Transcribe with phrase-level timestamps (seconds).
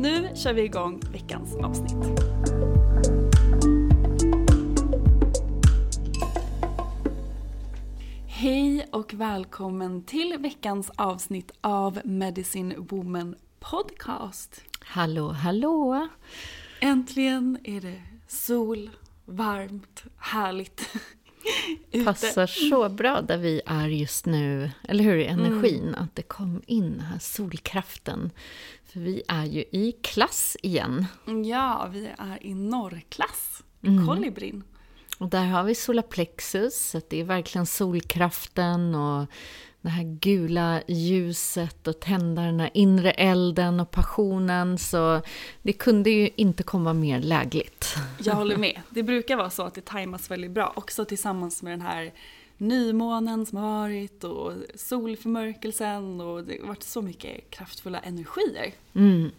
[0.00, 2.20] Nu kör vi igång veckans avsnitt.
[8.26, 14.62] Hej och välkommen till veckans avsnitt av Medicine Woman Podcast.
[14.80, 16.08] Hallå, hallå!
[16.80, 18.90] Äntligen är det sol,
[19.24, 20.88] varmt, härligt.
[21.92, 22.04] ute.
[22.04, 25.20] Passar så bra där vi är just nu, eller hur?
[25.20, 28.30] Energin, att det kom in den här solkraften.
[28.92, 31.06] För vi är ju i klass igen.
[31.44, 33.62] Ja, vi är i norrklass.
[33.82, 34.06] Mm.
[34.06, 34.62] Kolibrin.
[35.18, 39.26] Och där har vi solarplexus, så det är verkligen solkraften och
[39.80, 44.78] det här gula ljuset och tända den här inre elden och passionen.
[44.78, 45.22] Så
[45.62, 47.94] det kunde ju inte komma mer lägligt.
[48.18, 48.80] Jag håller med.
[48.90, 50.72] Det brukar vara så att det tajmas väldigt bra.
[50.76, 52.12] Också tillsammans med den här
[52.60, 58.72] nymånen som har varit och solförmörkelsen och det har varit så mycket kraftfulla energier.
[58.94, 59.30] Mm.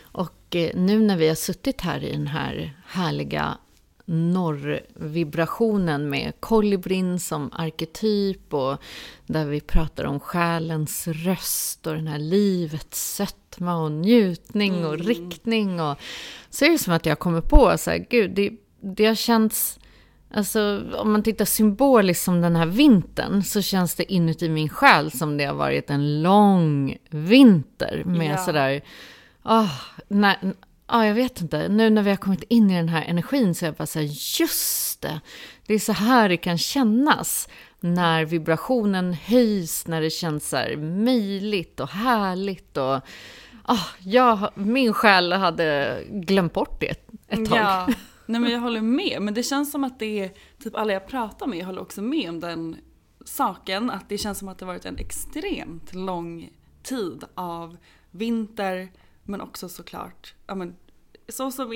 [0.00, 3.58] Och eh, nu när vi har suttit här i den här härliga
[4.06, 8.76] norrvibrationen med kolibrin som arketyp och
[9.26, 15.80] där vi pratar om själens röst och den här livets sötma och njutning och riktning.
[15.80, 15.98] Och,
[16.50, 19.78] så är det som att jag kommer på så här, gud, det, det har känts...
[20.36, 25.10] Alltså om man tittar symboliskt som den här vintern så känns det inuti min själ
[25.10, 28.36] som det har varit en lång vinter med Ja.
[28.36, 28.80] sådär...
[29.44, 29.72] Oh,
[30.08, 30.36] när,
[30.88, 31.68] Ja, jag vet inte.
[31.68, 33.98] Nu när vi har kommit in i den här energin så är jag bara så
[33.98, 34.08] här,
[34.40, 35.20] just det.
[35.66, 37.48] Det är så här det kan kännas.
[37.80, 42.76] När vibrationen höjs, när det känns så här mejligt och härligt.
[42.76, 43.00] Och,
[43.62, 46.94] ah, jag, min själ hade glömt bort det
[47.28, 47.58] ett tag.
[47.58, 47.88] Ja,
[48.26, 49.22] nej men jag håller med.
[49.22, 52.30] Men det känns som att det är, typ alla jag pratar med håller också med
[52.30, 52.76] om den
[53.24, 53.90] saken.
[53.90, 56.50] Att det känns som att det varit en extremt lång
[56.82, 57.76] tid av
[58.10, 58.88] vinter,
[59.22, 60.76] men också såklart, ja men
[61.28, 61.72] så som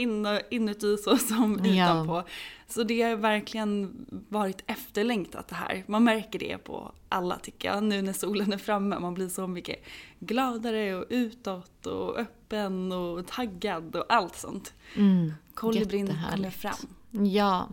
[0.50, 2.22] inuti så som utanpå.
[2.68, 5.84] Så det har verkligen varit efterlängtat det här.
[5.86, 8.98] Man märker det på alla tycker jag, nu när solen är framme.
[8.98, 9.84] Man blir så mycket
[10.18, 14.72] gladare och utåt och öppen och taggad och allt sånt.
[14.96, 16.94] Mm, Kolibrin kommer fram.
[17.10, 17.68] Ja,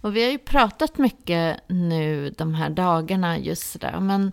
[0.00, 4.32] och vi har ju pratat mycket nu de här dagarna just sådär, men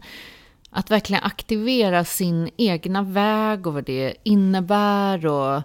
[0.70, 5.62] att verkligen aktivera sin egna väg och vad det innebär och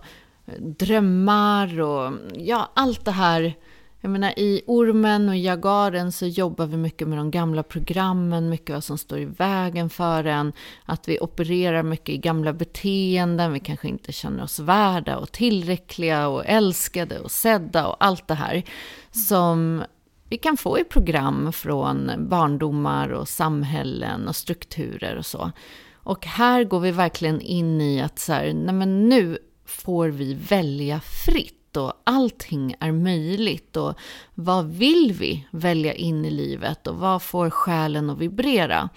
[0.59, 3.55] drömmar och ja, allt det här.
[4.01, 8.75] Jag menar i Ormen och Jagaren så jobbar vi mycket med de gamla programmen, mycket
[8.75, 10.53] vad som står i vägen för en.
[10.85, 16.29] Att vi opererar mycket i gamla beteenden, vi kanske inte känner oss värda och tillräckliga
[16.29, 18.63] och älskade och sedda och allt det här.
[19.11, 19.85] Som
[20.29, 25.53] vi kan få i program från barndomar och samhällen och strukturer och så.
[25.95, 30.35] Och här går vi verkligen in i att så här, nej men nu får vi
[30.35, 33.95] välja fritt och allting är möjligt och
[34.35, 38.89] vad vill vi välja in i livet och vad får själen att vibrera?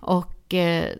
[0.00, 0.92] Och eh,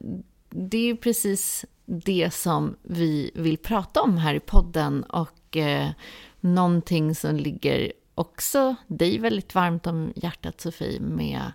[0.51, 5.91] det är ju precis det som vi vill prata om här i podden och eh,
[6.41, 11.53] någonting som ligger också dig väldigt varmt om hjärtat Sofie med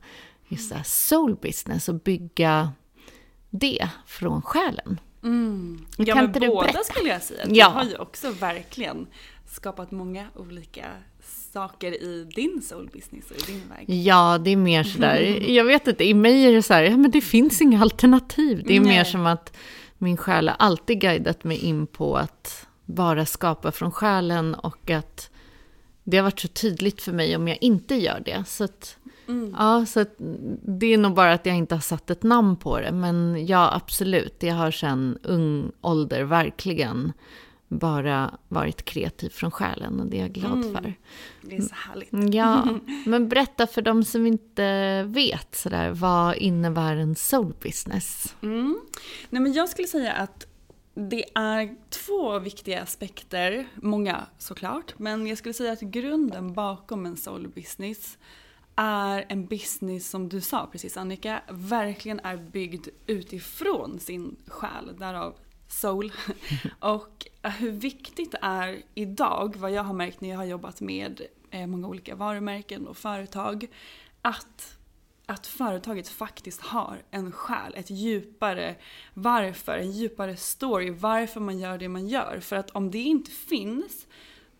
[0.47, 2.71] just det här soul business och bygga
[3.49, 4.99] det från själen.
[5.23, 5.85] Mm.
[5.95, 6.83] Kan Ja men inte båda berätta?
[6.83, 7.45] skulle jag säga.
[7.49, 7.67] Ja.
[7.69, 9.07] Du har ju också verkligen
[9.45, 10.85] skapat många olika
[11.53, 13.89] saker i din soul business och i din väg.
[14.05, 16.97] Ja, det är mer sådär, jag vet inte, i mig är det så här, ja
[16.97, 18.63] men det finns inga alternativ.
[18.67, 19.05] Det är mer Nej.
[19.05, 19.53] som att
[19.97, 25.29] min själ har alltid guidat mig in på att bara skapa från själen och att
[26.03, 28.43] det har varit så tydligt för mig om jag inte gör det.
[28.47, 28.97] Så att,
[29.57, 30.05] ja, så
[30.61, 32.91] det är nog bara att jag inte har satt ett namn på det.
[32.91, 37.13] Men ja, absolut, jag har sedan ung ålder verkligen
[37.79, 40.93] bara varit kreativ från själen och det är jag glad för.
[41.41, 42.33] Det är så härligt.
[42.35, 42.67] Ja,
[43.05, 48.35] men berätta för de som inte vet sådär, vad innebär en soul business?
[48.41, 48.79] Mm.
[49.29, 50.47] Nej, men jag skulle säga att
[50.95, 57.17] det är två viktiga aspekter, många såklart, men jag skulle säga att grunden bakom en
[57.17, 58.17] soul business
[58.75, 65.35] är en business som du sa precis Annika, verkligen är byggd utifrån sin själ, därav
[65.67, 66.13] soul.
[66.79, 70.81] Och eh, hur viktigt det är idag, vad jag har märkt när jag har jobbat
[70.81, 71.21] med
[71.51, 73.67] eh, många olika varumärken och företag,
[74.21, 74.77] att
[75.25, 78.75] att företaget faktiskt har en själ, ett djupare
[79.13, 82.39] varför, en djupare story, varför man gör det man gör.
[82.39, 84.07] För att om det inte finns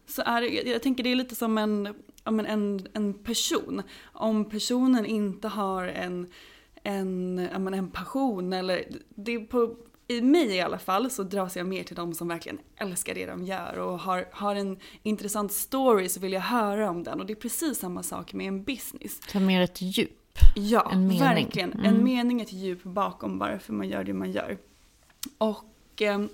[0.05, 3.81] så är det, jag tänker det är lite som en, om en, en, en person.
[4.13, 6.27] Om personen inte har en,
[6.83, 9.75] en, ja, men en passion eller, det på,
[10.07, 13.25] i mig i alla fall så dras jag mer till de som verkligen älskar det
[13.25, 17.19] de gör och har, har en intressant story så vill jag höra om den.
[17.19, 19.19] Och det är precis samma sak med en business.
[19.19, 20.19] Ta mer ett djup.
[20.55, 21.19] Ja, En mening.
[21.19, 21.73] verkligen.
[21.73, 21.85] Mm.
[21.85, 24.57] En mening, ett djup bakom varför man gör det man gör.
[25.37, 26.25] Och eh,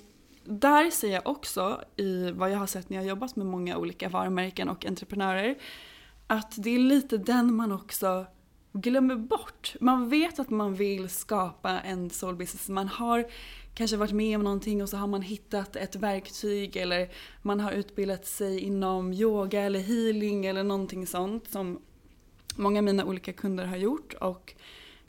[0.49, 3.77] där ser jag också i vad jag har sett när jag har jobbat med många
[3.77, 5.57] olika varumärken och entreprenörer
[6.27, 8.25] att det är lite den man också
[8.71, 9.75] glömmer bort.
[9.81, 12.69] Man vet att man vill skapa en soul business.
[12.69, 13.25] Man har
[13.73, 17.09] kanske varit med om någonting och så har man hittat ett verktyg eller
[17.41, 21.79] man har utbildat sig inom yoga eller healing eller någonting sånt som
[22.55, 24.55] många av mina olika kunder har gjort och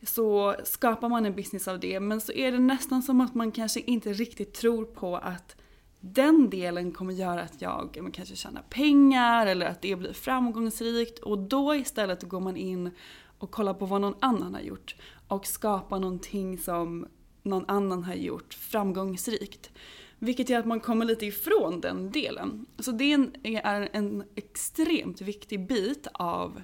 [0.02, 3.52] så skapar man en business av det men så är det nästan som att man
[3.52, 5.56] kanske inte riktigt tror på att
[6.00, 11.18] den delen kommer göra att jag men, kanske tjänar pengar eller att det blir framgångsrikt
[11.18, 12.90] och då istället går man in
[13.38, 14.96] och kollar på vad någon annan har gjort
[15.28, 17.06] och skapar någonting som
[17.42, 19.70] någon annan har gjort framgångsrikt.
[20.18, 22.66] Vilket gör att man kommer lite ifrån den delen.
[22.78, 26.62] Så det är en, är en extremt viktig bit av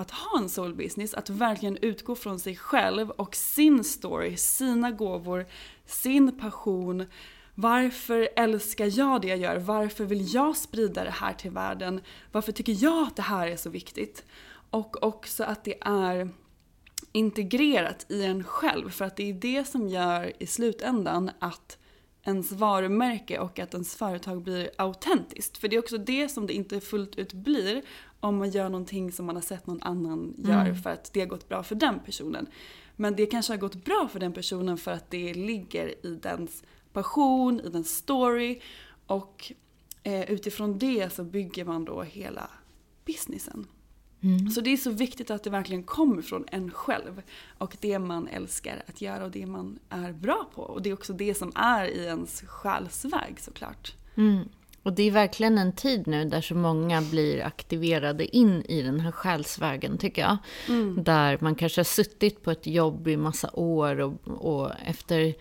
[0.00, 4.90] att ha en soul business, att verkligen utgå från sig själv och sin story, sina
[4.90, 5.46] gåvor,
[5.86, 7.06] sin passion.
[7.54, 9.56] Varför älskar jag det jag gör?
[9.56, 12.00] Varför vill jag sprida det här till världen?
[12.32, 14.24] Varför tycker jag att det här är så viktigt?
[14.70, 16.28] Och också att det är
[17.12, 21.78] integrerat i en själv för att det är det som gör i slutändan att
[22.24, 25.58] ens varumärke och att ens företag blir autentiskt.
[25.58, 27.82] För det är också det som det inte fullt ut blir
[28.20, 31.26] om man gör någonting som man har sett någon annan gör för att det har
[31.26, 32.46] gått bra för den personen.
[32.96, 36.62] Men det kanske har gått bra för den personen för att det ligger i dens
[36.92, 38.60] passion, i dens story
[39.06, 39.52] och
[40.02, 42.50] eh, utifrån det så bygger man då hela
[43.04, 43.66] businessen.
[44.54, 47.22] Så det är så viktigt att det verkligen kommer från en själv
[47.58, 50.62] och det man älskar att göra och det man är bra på.
[50.62, 53.94] Och det är också det som är i ens själsväg såklart.
[54.14, 54.48] Mm.
[54.82, 59.00] Och det är verkligen en tid nu där så många blir aktiverade in i den
[59.00, 60.36] här själsvägen, tycker jag.
[61.04, 65.34] Där man kanske har suttit på ett jobb i massa år och, och efter...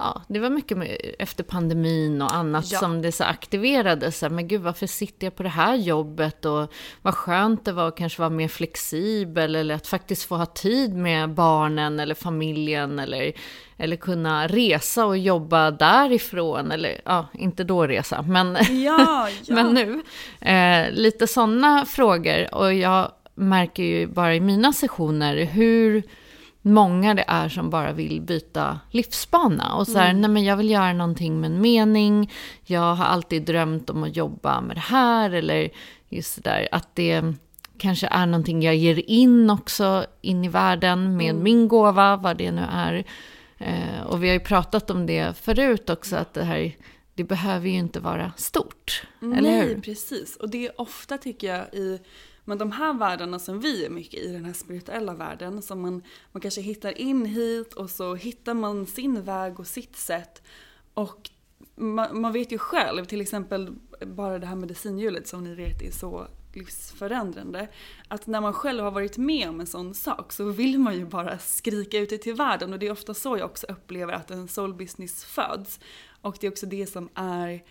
[0.00, 2.78] Ja, det var mycket med, efter pandemin och annat Ja.
[2.78, 4.18] som det så aktiverades.
[4.18, 6.44] Så här, Men gud, varför sitter jag på det här jobbet?
[6.44, 10.46] Och vad skönt det var att kanske vara mer flexibel eller att faktiskt få ha
[10.46, 13.32] tid med barnen eller familjen eller,
[13.76, 16.72] eller kunna resa och jobba därifrån.
[16.72, 19.54] Eller ja, inte då resa, men Ja, ja.
[19.54, 20.02] men nu.
[20.50, 22.54] Eh, lite sådana frågor.
[22.54, 26.02] Och jag märker ju bara i mina sessioner hur
[26.68, 29.74] många det är som bara vill byta livsbana.
[29.74, 32.32] Och så här, nej men jag vill göra någonting med en mening.
[32.64, 35.30] Jag har alltid drömt om att jobba med det här.
[35.30, 35.70] Eller
[36.08, 37.34] just det där att det
[37.78, 42.50] kanske är någonting jag ger in också in i världen med min gåva, vad det
[42.50, 43.04] nu är.
[43.58, 46.74] Eh, och vi har ju pratat om det förut också, att det här
[47.14, 49.02] det behöver ju inte vara stort.
[49.18, 49.80] Nej, eller hur?
[49.80, 50.36] precis.
[50.36, 52.00] Och det är ofta tycker jag i
[52.48, 56.02] men de här världarna som vi är mycket i, den här spirituella världen, som man,
[56.32, 60.42] man kanske hittar in hit och så hittar man sin väg och sitt sätt.
[60.94, 61.30] Och
[61.74, 63.76] man, man vet ju själv, till exempel
[64.06, 67.68] bara det här medicinhjulet som ni vet är så livsförändrande.
[68.08, 71.06] Att när man själv har varit med om en sån sak så vill man ju
[71.06, 74.30] bara skrika ut det till världen och det är ofta så jag också upplever att
[74.30, 75.80] en soul business föds.
[76.20, 77.64] Och det är också det som är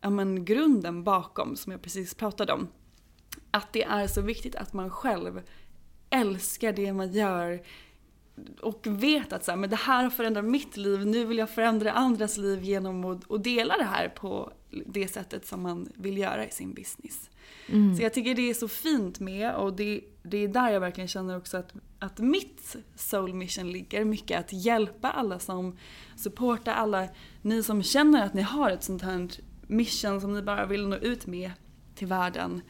[0.00, 2.68] ja, men, grunden bakom, som jag precis pratade om.
[3.50, 5.42] Att det är så viktigt att man själv
[6.10, 7.62] älskar det man gör
[8.60, 11.50] och vet att så här, men det här har förändrat mitt liv, nu vill jag
[11.50, 14.52] förändra andras liv genom att, att dela det här på
[14.86, 17.30] det sättet som man vill göra i sin business.
[17.66, 17.96] Mm.
[17.96, 21.08] Så jag tycker det är så fint med och det, det är där jag verkligen
[21.08, 24.04] känner också att, att mitt soul mission ligger.
[24.04, 25.76] Mycket att hjälpa alla som
[26.16, 27.08] supportar, alla
[27.42, 29.28] ni som känner att ni har ett sånt här
[29.66, 31.50] mission som ni bara vill nå ut med
[31.94, 32.62] till världen.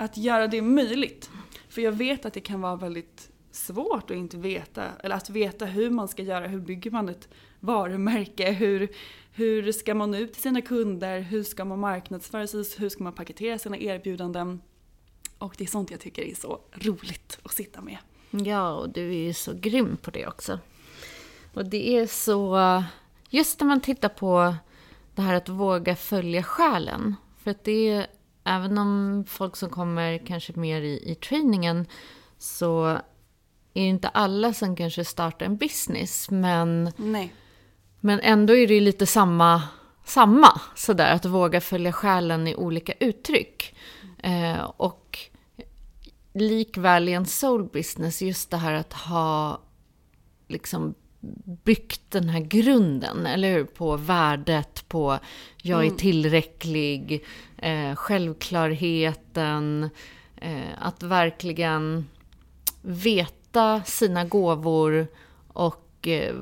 [0.00, 1.30] Att göra det möjligt.
[1.68, 5.64] För jag vet att det kan vara väldigt svårt att inte veta, eller att veta
[5.64, 7.28] hur man ska göra, hur bygger man ett
[7.60, 8.88] varumärke, hur,
[9.32, 13.04] hur ska man nå ut till sina kunder, hur ska man marknadsföra sig, hur ska
[13.04, 14.60] man paketera sina erbjudanden.
[15.38, 17.98] Och det är sånt jag tycker är så roligt att sitta med.
[18.30, 20.58] Ja, och du är ju så grym på det också.
[21.54, 22.58] Och det är så,
[23.30, 24.54] just när man tittar på
[25.14, 27.14] det här att våga följa själen.
[27.42, 28.06] För att det är,
[28.48, 31.86] även om folk som kommer kanske mer i, i träningen,
[32.38, 33.02] så är
[33.82, 36.30] det inte alla som kanske startar en business.
[36.30, 37.34] Men, Nej.
[38.00, 39.62] men ändå är det lite samma,
[40.04, 43.74] samma sådär, att våga följa själen i olika uttryck.
[44.18, 45.18] Eh, och
[46.32, 49.60] likväl i en soul business, just det här att ha
[50.48, 50.94] liksom
[51.64, 53.64] byggt den här grunden, eller hur?
[53.64, 55.18] På värdet, på
[55.62, 55.96] jag är Mm.
[55.96, 57.24] tillräcklig,
[57.56, 59.90] eh, självklarheten,
[60.36, 62.06] eh, att verkligen
[62.82, 65.06] veta sina gåvor
[65.48, 66.34] och eh,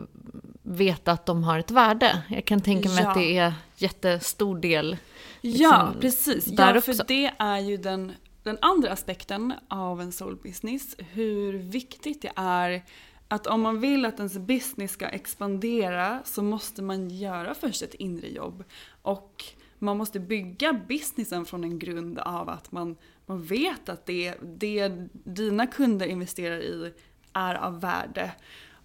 [0.63, 2.23] veta att de har ett värde.
[2.29, 3.09] Jag kan tänka mig Ja.
[3.09, 4.97] att det är jättestor del.
[5.41, 5.51] Ja,
[5.91, 6.45] liksom, precis.
[6.45, 6.93] där Ja, också.
[6.95, 10.97] för det är ju den, den andra aspekten av en soul business.
[10.99, 12.83] Hur viktigt det är
[13.29, 17.95] att om man vill att ens business ska expandera så måste man göra först ett
[17.95, 18.65] inre jobb.
[19.03, 19.45] Och
[19.79, 24.89] man måste bygga businessen från en grund av att man, man vet att det, det
[25.13, 26.93] dina kunder investerar i
[27.33, 28.33] är av värde.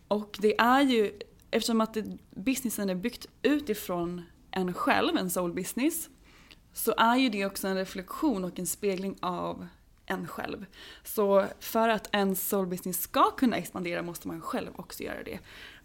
[0.07, 1.19] Och det är ju,
[1.51, 4.21] eftersom att det, businessen är byggt utifrån
[4.51, 6.09] en själv, en soul business,
[6.73, 9.67] så är ju det också en reflektion och en spegling av
[10.11, 10.65] en själv.
[11.03, 15.39] Så för att en soul business ska kunna expandera måste man själv också göra det.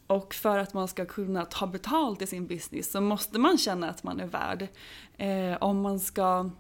[0.06, 3.90] Och för att man ska kunna ta betalt i sin business så måste man känna
[3.90, 4.68] att man är värd.
[5.16, 6.50] Eh, om man ska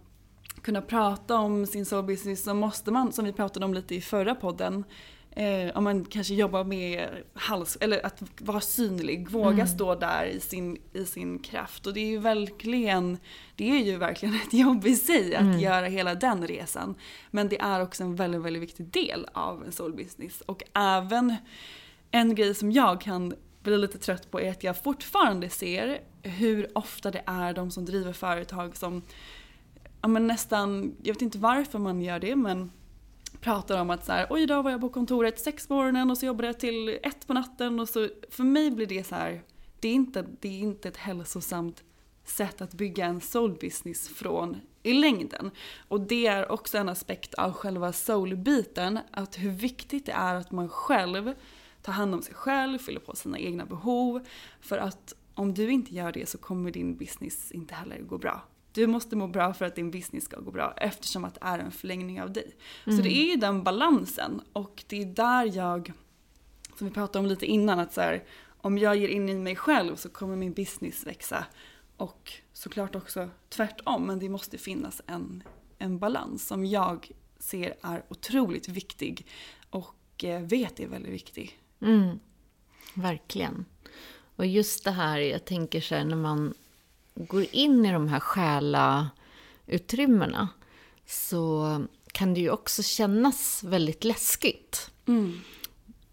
[0.62, 4.00] kunna prata om sin soul business så måste man, som vi pratade om lite i
[4.00, 4.84] förra podden,
[5.36, 10.40] eh, om man kanske jobbar med hals, eller att vara synlig, våga stå där i
[10.40, 11.86] sin, i sin kraft.
[11.86, 13.18] Och det är ju verkligen,
[13.56, 16.94] det är ju verkligen ett jobb i sig att göra hela den resan.
[17.30, 20.40] Men det är också en väldigt, väldigt viktig del av en soul business.
[20.40, 21.34] Och även
[22.10, 26.78] en grej som jag kan bli lite trött på är att jag fortfarande ser hur
[26.78, 29.02] ofta det är de som driver företag som
[30.00, 32.70] ja, men nästan, jag vet inte varför man gör det men
[33.40, 36.18] pratar om att så här, oj idag var jag på kontoret sex på morgonen och
[36.18, 39.42] så jobbade jag till ett på natten och så för mig blir det så här,
[39.80, 41.84] det är inte, det är inte ett hälsosamt
[42.24, 45.50] sätt att bygga en soul business från i längden.
[45.88, 50.50] Och det är också en aspekt av själva soul-biten, att hur viktigt det är att
[50.50, 51.34] man själv
[51.82, 54.26] tar hand om sig själv, fyller på sina egna behov.
[54.60, 58.42] För att om du inte gör det så kommer din business inte heller gå bra.
[58.76, 61.58] Du måste må bra för att din business ska gå bra eftersom att det är
[61.58, 62.56] en förlängning av dig.
[62.84, 65.92] Så det är ju den balansen och det är där jag,
[66.78, 69.56] som vi pratade om lite innan, att så här, om jag ger in i mig
[69.56, 71.46] själv så kommer min business växa.
[71.96, 75.42] Och såklart också tvärtom, men det måste finnas en,
[75.78, 79.26] en balans som jag ser är otroligt viktig
[79.70, 81.60] och eh, vet är väldigt viktig.
[81.80, 82.18] Mm,
[82.94, 83.64] verkligen.
[84.36, 86.54] Och just det här, jag tänker så här, när man
[87.16, 90.48] går in i de här själautrymmena
[91.06, 91.80] så
[92.12, 94.90] kan det ju också kännas väldigt läskigt.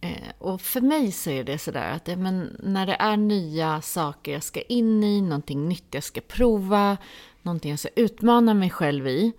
[0.01, 3.81] Eh, och för mig så är det sådär att ja, men när det är nya
[3.81, 6.98] saker jag ska in i, någonting nytt jag ska prova,
[7.41, 9.31] någonting jag ska utmana mig själv i,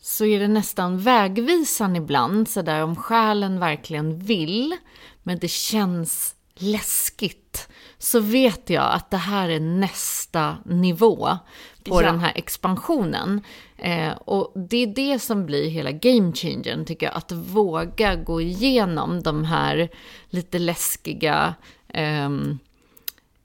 [0.00, 4.76] så är det nästan vägvisan ibland, sådär om själen verkligen vill,
[5.22, 7.68] men det känns läskigt
[8.04, 11.38] så vet jag att det här är nästa nivå
[11.84, 12.06] på Ja.
[12.06, 13.40] den här expansionen.
[13.76, 17.14] Eh, och det är det som blir hela game changern tycker jag.
[17.16, 19.88] Att våga gå igenom de här
[20.30, 21.54] lite läskiga
[21.88, 22.58] ehm,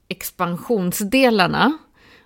[0.08, 1.78] expansionsdelarna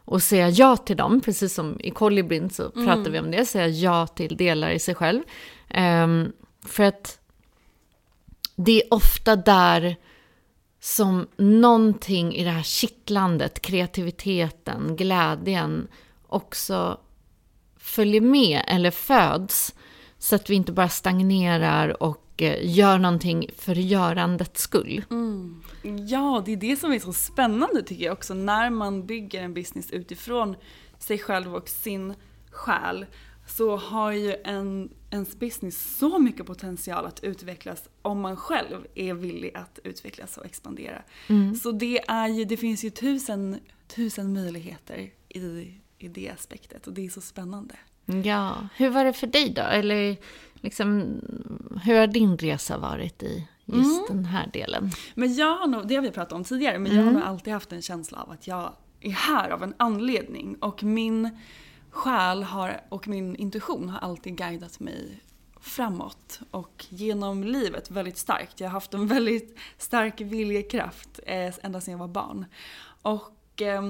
[0.05, 3.69] och säga ja till dem, precis som i Kolibrin så pratar vi om det, säga
[3.69, 5.23] ja till delar i sig själv.
[5.69, 6.33] Ehm,
[6.67, 7.19] för att
[8.57, 9.97] det är ofta där
[10.85, 15.88] som någonting i det här kittlandet, kreativiteten, glädjen
[16.26, 17.00] också
[17.76, 19.75] följer med eller föds.
[20.19, 25.05] Så att vi inte bara stagnerar och eh, gör någonting för görandets skull.
[25.11, 25.62] Mm.
[26.09, 29.55] Ja, det är det som är så spännande tycker jag också när man bygger en
[29.55, 30.57] business utifrån
[30.99, 32.14] sig själv och sin
[32.50, 33.07] själ
[33.47, 39.14] så har ju en, ens business så mycket potential att utvecklas om man själv är
[39.14, 41.02] villig att utvecklas och expandera.
[41.62, 46.92] Så det, är ju, det finns ju tusen, tusen möjligheter i, i det aspektet och
[46.92, 47.75] det är så spännande.
[48.25, 49.62] Ja, hur var det för dig då?
[49.62, 50.16] Eller
[50.54, 51.21] liksom,
[51.85, 54.90] hur har din resa varit i just den här delen?
[55.14, 57.52] Men jag har nog, det har vi pratat om tidigare, men jag har nog alltid
[57.52, 60.56] haft en känsla av att jag är här av en anledning.
[60.61, 61.30] Och min
[61.94, 65.20] själ har, och min intuition har alltid guidat mig
[65.60, 68.60] framåt och genom livet väldigt starkt.
[68.60, 72.46] Jag har haft en väldigt stark viljekraft eh, ända sedan jag var barn.
[73.02, 73.82] Och eh,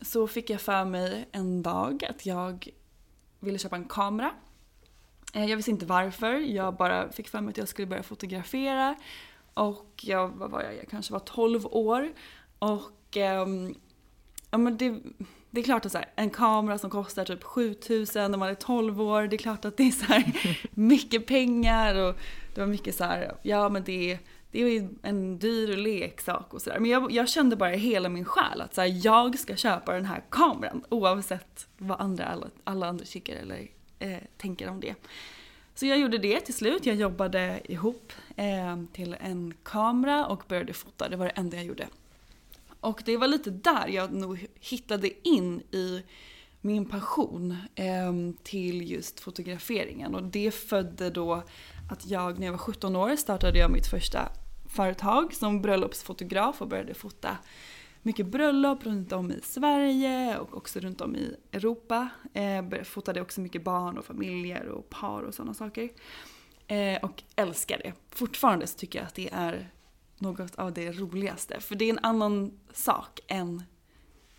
[0.00, 2.68] så fick jag för mig en dag att jag
[3.40, 4.30] ville köpa en kamera.
[5.34, 8.96] Eh, Jag visste inte varför, jag bara fick för mig att jag skulle börja fotografera.
[9.54, 12.12] Och jag, vad var jag, jag kanske var 12 år.
[12.58, 13.74] Och ehm,
[14.50, 15.00] ja, men det,
[15.56, 18.54] det är klart att så här, en kamera som kostar typ 7000 när man är
[18.54, 20.24] 12 år, det är klart att det är så här
[20.70, 22.16] mycket pengar och
[22.54, 24.18] det var mycket så här, ja men det är,
[24.50, 26.78] det är en dyr leksak och sådär.
[26.78, 29.92] Men jag, jag kände bara i hela min själ att så här, jag ska köpa
[29.92, 34.94] den här kameran oavsett vad andra, alla, alla andra tycker eller eh, tänker om det.
[35.74, 36.86] Så jag gjorde det till slut.
[36.86, 41.08] Jag jobbade ihop eh, till en kamera och började fota.
[41.08, 41.86] Det var det enda jag gjorde.
[42.80, 46.02] Och det var lite där jag nog hittade in i
[46.60, 48.12] min passion eh,
[48.42, 50.14] till just fotograferingen.
[50.14, 51.42] Och det födde då
[51.90, 54.28] att jag när jag var 17 år startade jag mitt första
[54.68, 57.38] företag som bröllopsfotograf och började fota
[58.02, 62.08] mycket bröllop runt om i Sverige och också runt om i Europa.
[62.32, 65.90] Eh, fotade också mycket barn och familjer och par och sådana saker.
[66.66, 67.92] Eh, och älskar det.
[68.10, 69.70] Fortfarande så tycker jag att det är
[70.18, 71.60] något av det roligaste.
[71.60, 73.62] För det är en annan sak än,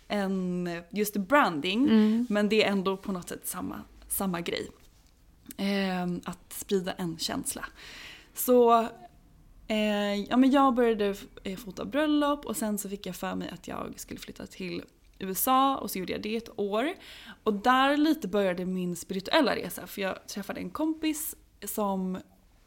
[0.08, 1.86] än just branding.
[2.28, 4.70] Men det är ändå på något sätt samma, samma grej.
[5.56, 7.64] Eh, att sprida en känsla.
[8.34, 8.80] Så
[9.66, 11.14] eh, ja, men jag började
[11.44, 14.82] eh, fota bröllop och sen så fick jag för mig att jag skulle flytta till
[15.18, 16.94] USA och så gjorde jag det ett år.
[17.42, 22.18] Och där lite började min spirituella resa för jag träffade en kompis som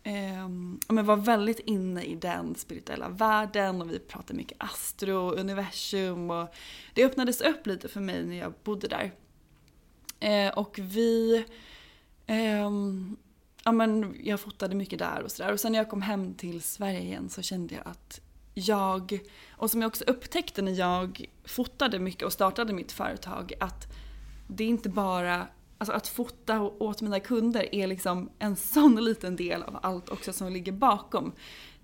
[0.03, 0.49] eh,
[0.87, 6.31] men var väldigt inne i den spirituella världen och vi pratade mycket astro, och universum
[6.31, 6.53] och
[6.93, 9.11] det öppnades upp lite för mig när jag bodde där.
[10.19, 11.45] Eh, och vi
[12.27, 13.17] ehm,
[13.63, 15.53] ja, men jag fotade mycket där och sådär.
[15.53, 18.21] Och sen när jag kom hem till Sverige igen så kände jag att
[18.53, 19.19] jag,
[19.51, 23.87] och som jag också upptäckte när jag fotade mycket och startade mitt företag, att
[24.47, 25.47] det är inte bara,
[25.81, 30.33] alltså att fota åt mina kunder är liksom en sån liten del av allt också
[30.33, 31.31] som ligger bakom.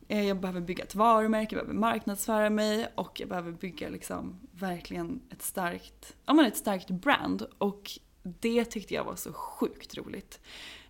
[0.07, 4.39] Eh, jag behöver bygga ett varumärke, jag behöver marknadsföra mig och jag behöver bygga liksom
[4.51, 7.45] verkligen ett starkt, ja men ett starkt brand.
[7.57, 7.91] Och
[8.23, 10.39] det tyckte jag var så sjukt roligt.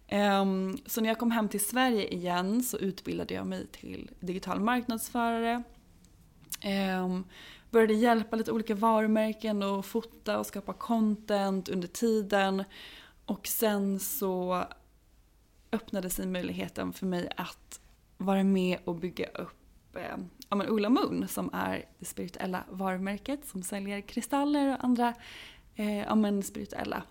[0.07, 4.59] Ehm, så när jag kom hem till Sverige igen så utbildade jag mig till digital
[4.59, 5.63] marknadsförare.
[6.61, 7.23] Ehm,
[7.77, 12.63] Började hjälpa lite olika varumärken och fota och skapa content under tiden.
[13.25, 14.65] Och sen så
[15.71, 17.81] öppnade sig möjligheten för mig att
[18.17, 20.17] vara med och bygga upp eh,
[20.49, 25.13] ja, men Ola Moon som är det spirituella varumärket som säljer kristaller och andra
[25.75, 27.03] eh, ja, men spirituella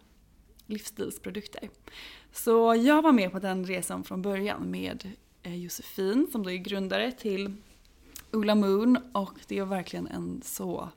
[0.66, 1.70] livsstilsprodukter.
[2.32, 5.10] Så jag var med på den resan från början med
[5.42, 7.56] eh, Josefin som då är grundare till
[8.36, 10.88] Ola Moon och det är verkligen en så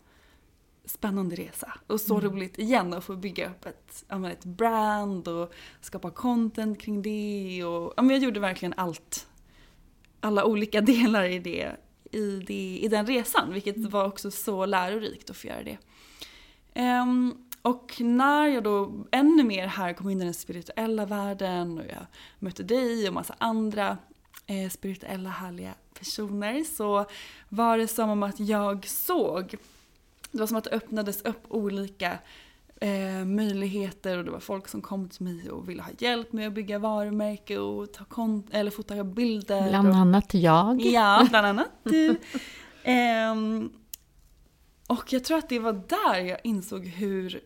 [0.86, 1.74] spännande resa.
[1.88, 7.02] Och så roligt igen att få bygga upp ett, ett brand och skapa content kring
[7.02, 7.64] det.
[7.64, 9.28] Och, ja, men jag gjorde verkligen allt,
[10.20, 11.76] alla olika delar i, det,
[12.12, 13.54] i, det, i den resan.
[13.54, 15.78] Vilket var också så lärorikt att få göra det.
[16.74, 21.86] Ehm, och när jag då ännu mer här kom in i den spirituella världen och
[21.86, 22.06] jag
[22.40, 23.98] mötte dig och massa andra
[24.46, 27.06] eh, spirituella härliga personer så
[27.50, 29.56] var det som om att jag såg,
[30.32, 32.18] det var som att det öppnades upp olika
[32.82, 36.48] eh, möjligheter och det var folk som kom till mig och ville ha hjälp med
[36.48, 39.70] att bygga varumärke och ta kont eller fota bilder.
[39.70, 40.82] Bland annat jag.
[40.82, 42.16] Ja, bland annat du.
[42.84, 43.70] Ehm,
[44.88, 47.42] och jag tror att det var där jag insåg hur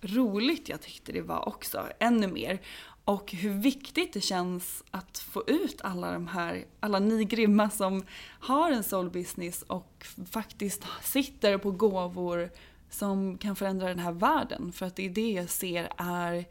[0.00, 2.60] roligt jag tyckte det var också, ännu mer.
[3.06, 8.04] Och hur viktigt det känns att få ut alla de här, alla ni grymma som
[8.40, 12.50] har en soul business och faktiskt sitter på gåvor
[12.90, 14.72] som kan förändra den här världen.
[14.72, 16.44] För att det är det jag ser är,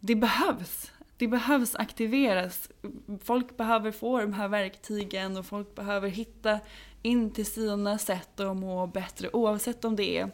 [0.00, 0.92] det behövs.
[1.16, 2.70] Det behövs aktiveras.
[3.22, 6.60] Folk behöver få de här verktygen och folk behöver hitta
[7.02, 10.30] in till sina sätt att må bättre oavsett om det är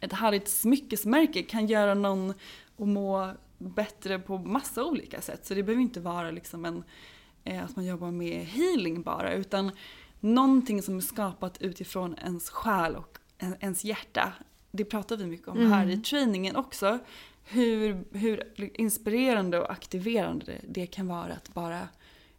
[0.00, 2.30] ett härligt smyckesmärke kan göra någon
[2.78, 5.46] att må bättre på massa olika sätt.
[5.46, 6.84] Så det behöver inte vara liksom en,
[7.44, 9.70] eh, att man jobbar med healing bara utan
[10.20, 13.18] någonting som är skapat utifrån ens själ och
[13.60, 14.32] ens hjärta.
[14.70, 16.02] Det pratar vi mycket om här i Mm.
[16.02, 16.98] träningen också.
[17.44, 21.88] Hur, hur inspirerande och aktiverande det, kan vara att bara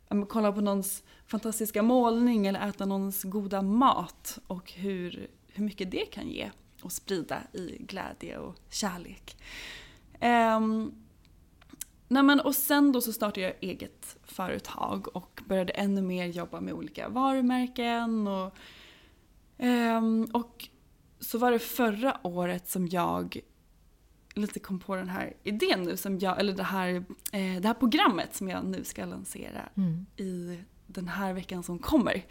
[0.07, 5.91] ja, kolla på någons fantastiska målning eller äta någons goda mat och hur, hur mycket
[5.91, 6.51] det kan ge
[6.81, 9.37] och sprida i glädje och kärlek.
[10.21, 10.91] Um,
[12.11, 16.61] nej men, och sen då så startade jag eget företag och började ännu mer jobba
[16.61, 18.53] med olika varumärken och,
[19.57, 20.67] ehm, och
[21.19, 23.39] så var det förra året som jag
[24.33, 26.89] lite kom på den här idén nu, som jag, eller det här,
[27.31, 30.05] eh, det här programmet som jag nu ska lansera Mm.
[30.17, 32.25] i den här veckan som kommer.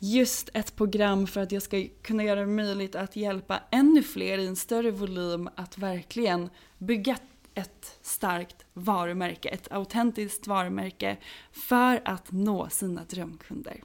[0.00, 4.38] Just ett program för att jag ska kunna göra det möjligt att hjälpa ännu fler
[4.38, 7.16] i en större volym att verkligen bygga
[7.58, 11.16] ett starkt varumärke, ett autentiskt varumärke
[11.52, 13.82] för att nå sina drömkunder.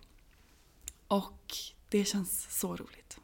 [1.08, 1.56] Och
[1.90, 3.20] det känns så roligt.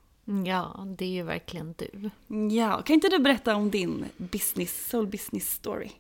[0.45, 2.09] Ja, det är ju verkligen du.
[2.55, 5.91] Ja, kan inte du berätta om din business, soul business story?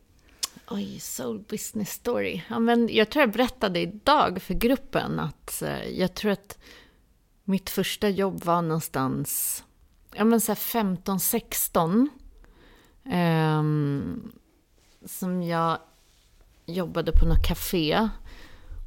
[0.69, 2.41] Oj, soul business story.
[2.49, 6.57] Ja, men jag tror jag berättade idag för gruppen att eh, jag tror att
[7.43, 9.63] mitt första jobb var någonstans
[10.13, 12.07] ja, men så här 15-16.
[13.09, 14.31] Ehm,
[15.05, 15.77] som jag
[16.65, 18.09] jobbade på något café.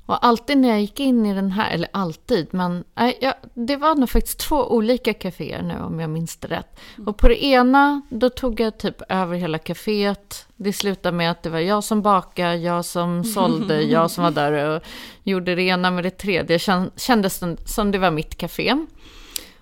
[0.07, 3.77] Och alltid när jag gick in i den här, eller alltid, men nej, ja, det
[3.77, 6.81] var nog faktiskt två olika kaféer nu om jag minns det rätt.
[7.07, 10.47] Och på det ena, då tog jag typ över hela kaféet.
[10.57, 14.31] Det slutade med att det var jag som bakade, jag som sålde, jag som var
[14.31, 14.83] där och
[15.23, 16.59] gjorde det ena med det tredje.
[16.59, 18.77] Kän- Kändes som- som det var mitt café.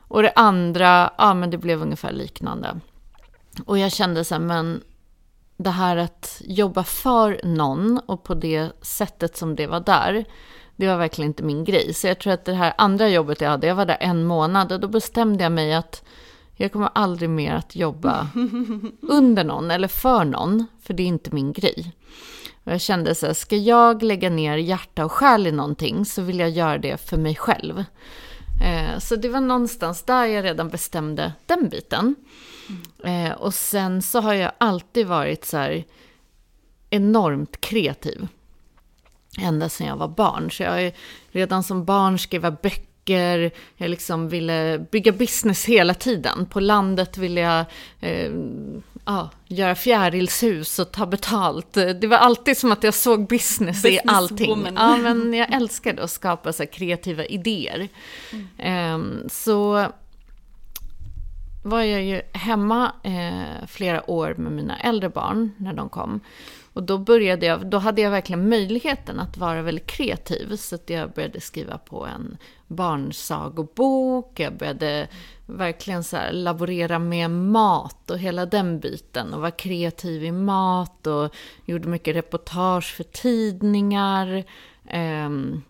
[0.09, 2.81] Och det andra, ja men det blev ungefär liknande.
[3.65, 4.83] Och jag kände så här, men
[5.57, 10.25] det här att jobba för någon och på det sättet som det var där,
[10.77, 11.95] det var verkligen inte min grej.
[11.95, 14.73] Så jag tror att det här andra jobbet jag hade, jag var där en månad
[14.73, 16.03] och då bestämde jag mig att
[16.57, 18.29] jag kommer aldrig mer att jobba
[19.03, 21.93] under någon eller för någon, för det är inte min grej.
[22.65, 26.23] Och jag kände så här, ska jag lägga ner hjärta och själ i någonting så
[26.23, 27.85] vill jag göra det för mig själv.
[28.63, 32.15] Eh, Så det var någonstans där jag redan bestämde den biten.
[33.05, 35.85] Eh, Och sen så har jag alltid varit så här
[36.91, 38.27] enormt kreativ.
[39.41, 40.51] Ända sedan jag var barn.
[40.51, 40.93] Så jag har
[41.31, 46.47] redan som barn skriva böcker, jag liksom ville bygga business hela tiden.
[46.47, 47.65] På landet ville jag
[48.01, 48.33] eh,
[49.05, 51.73] ja, göra fjärilshus och ta betalt.
[51.75, 54.67] Det var alltid som att jag såg business i allting.
[54.77, 57.89] Ja, men jag älskade att skapa så kreativa idéer.
[58.59, 59.87] Ehm, så
[61.63, 66.21] var jag ju hemma eh, flera år med mina äldre barn när de kom.
[66.73, 70.57] Och då började jag, då hade jag verkligen möjligheten att vara väldigt kreativ.
[70.57, 74.41] Så att jag började skriva på en barnsagobok.
[74.41, 75.09] Jag började
[75.47, 79.35] verkligen så här laborera med mat och hela den biten.
[79.35, 84.45] Och var kreativ i mat och gjorde mycket reportage för tidningar.
[84.87, 85.63] Ehm,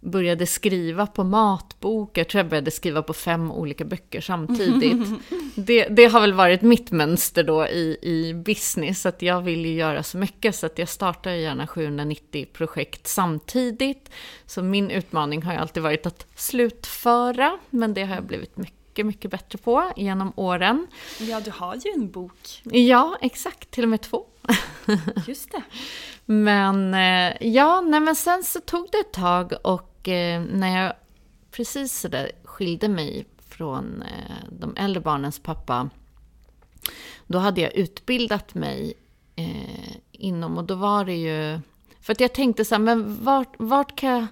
[0.00, 2.18] började skriva på matbok.
[2.18, 5.08] Jag tror jag började skriva på fem olika böcker samtidigt.
[5.54, 9.06] Det, det har väl varit mitt mönster då i, i business.
[9.06, 14.10] Att jag vill ju göra så mycket så att jag startar gärna 790 projekt samtidigt.
[14.46, 17.58] Så min utmaning har ju alltid varit att slutföra.
[17.70, 20.86] Men det har jag blivit mycket, mycket bättre på genom åren.
[21.20, 22.62] Ja, du har ju en bok.
[22.64, 23.70] Ja, exakt.
[23.70, 24.26] Till och med två.
[25.26, 25.62] Just det.
[26.24, 30.92] Men eh, ja, nej, men sen så tog det ett tag och eh, när jag
[31.50, 35.90] precis där skilde mig från eh, de äldre barnens pappa,
[37.26, 38.94] då hade jag utbildat mig
[39.36, 41.60] eh, inom, och då var det ju,
[42.00, 44.26] för att jag tänkte så här, men vart, vart kan jag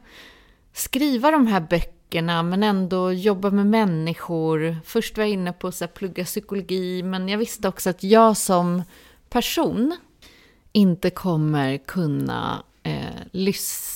[0.72, 4.76] skriva de här böckerna men ändå jobba med människor.
[4.84, 8.82] Först var jag inne på att plugga psykologi men jag visste också att jag som
[9.28, 9.96] person
[10.72, 13.95] inte kommer kunna eh, lyssna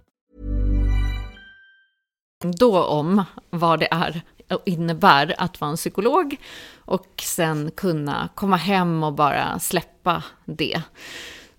[2.43, 6.37] då om vad det är och innebär att vara en psykolog
[6.85, 10.81] och sen kunna komma hem och bara släppa det.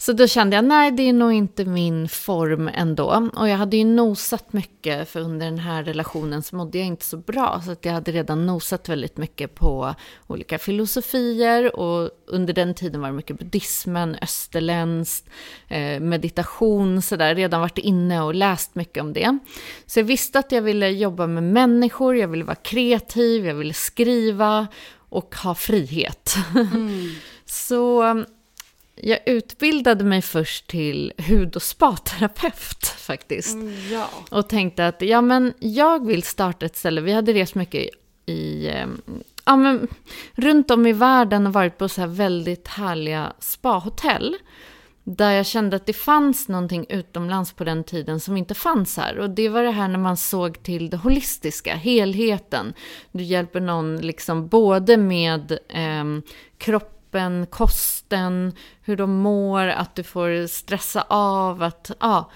[0.03, 3.31] Så då kände jag, nej det är nog inte min form ändå.
[3.37, 7.05] Och jag hade ju nosat mycket, för under den här relationen så mådde jag inte
[7.05, 7.63] så bra.
[7.65, 9.95] Så att jag hade redan nosat väldigt mycket på
[10.27, 11.77] olika filosofier.
[11.77, 15.31] Och under den tiden var det mycket buddhismen, österländskt,
[15.69, 17.35] eh, meditation, sådär.
[17.35, 19.39] Redan varit inne och läst mycket om det.
[19.87, 23.75] Så jag visste att jag ville jobba med människor, jag ville vara kreativ, jag ville
[23.75, 24.67] skriva
[25.09, 26.35] och ha frihet.
[26.55, 27.11] Mm.
[27.47, 28.25] så
[28.95, 33.55] jag utbildade mig först till hud och spaterapeut faktiskt.
[33.55, 34.09] Mm, ja.
[34.31, 37.01] Och tänkte att ja, men jag vill starta ett ställe.
[37.01, 37.89] Vi hade rest mycket
[38.27, 38.87] i, eh,
[39.45, 39.89] ja, men,
[40.33, 44.37] runt om i världen och varit på så här väldigt härliga spahotell.
[45.05, 49.19] Där jag kände att det fanns någonting utomlands på den tiden som inte fanns här.
[49.19, 52.75] Och det var det här när man såg till det holistiska, helheten.
[53.13, 56.05] Du hjälper någon liksom både med eh,
[56.59, 62.31] kropp kroppen, kosten, hur de mår, att du får stressa av, att ja,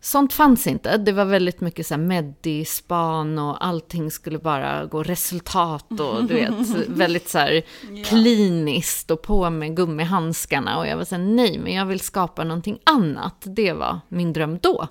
[0.00, 0.96] sånt fanns inte.
[0.96, 6.68] Det var väldigt mycket så medispan och allting skulle bara gå resultat och du vet,
[6.88, 7.62] väldigt så här
[8.04, 12.44] kliniskt och på med gummihandskarna och jag var så här, nej, men jag vill skapa
[12.44, 13.36] någonting annat.
[13.44, 14.88] Det var min dröm då.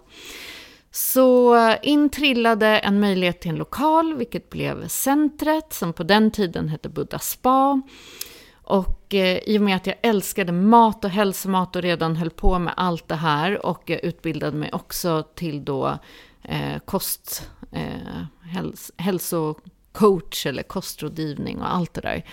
[0.91, 6.69] Så in trillade en möjlighet till en lokal, vilket blev centret, som på den tiden
[6.69, 7.81] hette Buddha Spa.
[8.65, 12.59] Och eh, i och med att jag älskade mat och hälsomat och redan höll på
[12.59, 15.97] med allt det här och jag utbildade mig också till då
[16.43, 22.23] eh, kost, eh, häls hälsocoach eller kostrådgivning och allt det där.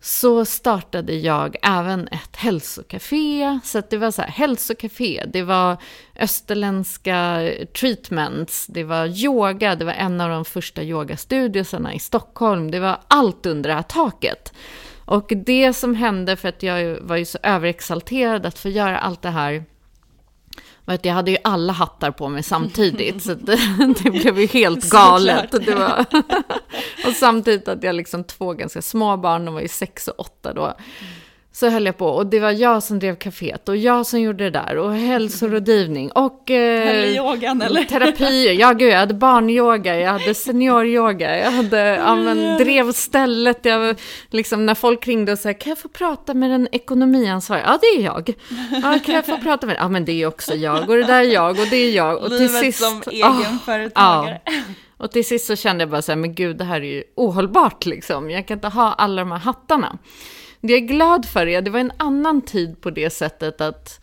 [0.00, 3.60] Så startade jag även ett hälsocafé.
[3.64, 5.76] Så det var så här, hälsocafé, det var
[6.16, 7.50] österländska
[7.80, 12.70] treatments, det var yoga, det var en av de första yogastudiosarna i Stockholm.
[12.70, 14.52] Det var allt under det här taket.
[15.08, 19.22] Och det som hände, för att jag var ju så överexalterad att få göra allt
[19.22, 19.64] det här,
[20.84, 23.58] var att jag hade ju alla hattar på mig samtidigt, så det,
[24.02, 25.50] det blev ju helt galet.
[25.50, 26.04] Det var,
[27.06, 30.52] och samtidigt att jag liksom två ganska små barn, de var ju sex och åtta
[30.52, 30.74] då.
[31.58, 34.44] Så höll jag på och det var jag som drev kaféet och jag som gjorde
[34.44, 37.84] det där och hälsorådgivning och eh, yogan, eller?
[37.84, 38.54] terapi.
[38.54, 43.64] Ja, gud, jag hade barnyoga, jag hade senioryoga, jag hade, ja, men, drev stället.
[43.64, 43.96] Jag,
[44.30, 47.64] liksom, när folk ringde och sa, kan jag få prata med den ekonomiansvariga?
[47.66, 48.34] Ja, det är jag.
[48.82, 51.20] Ja, kan jag få prata med Ja, men det är också jag och det där
[51.20, 52.18] är jag och det är jag.
[52.18, 54.40] Och Livet till sist, som egenföretagare.
[54.46, 54.62] Oh, ja.
[54.96, 57.02] Och till sist så kände jag bara så här, men gud, det här är ju
[57.16, 58.30] ohållbart liksom.
[58.30, 59.98] Jag kan inte ha alla de här hattarna.
[60.68, 64.00] Det jag är glad för är, det var en annan tid på det sättet att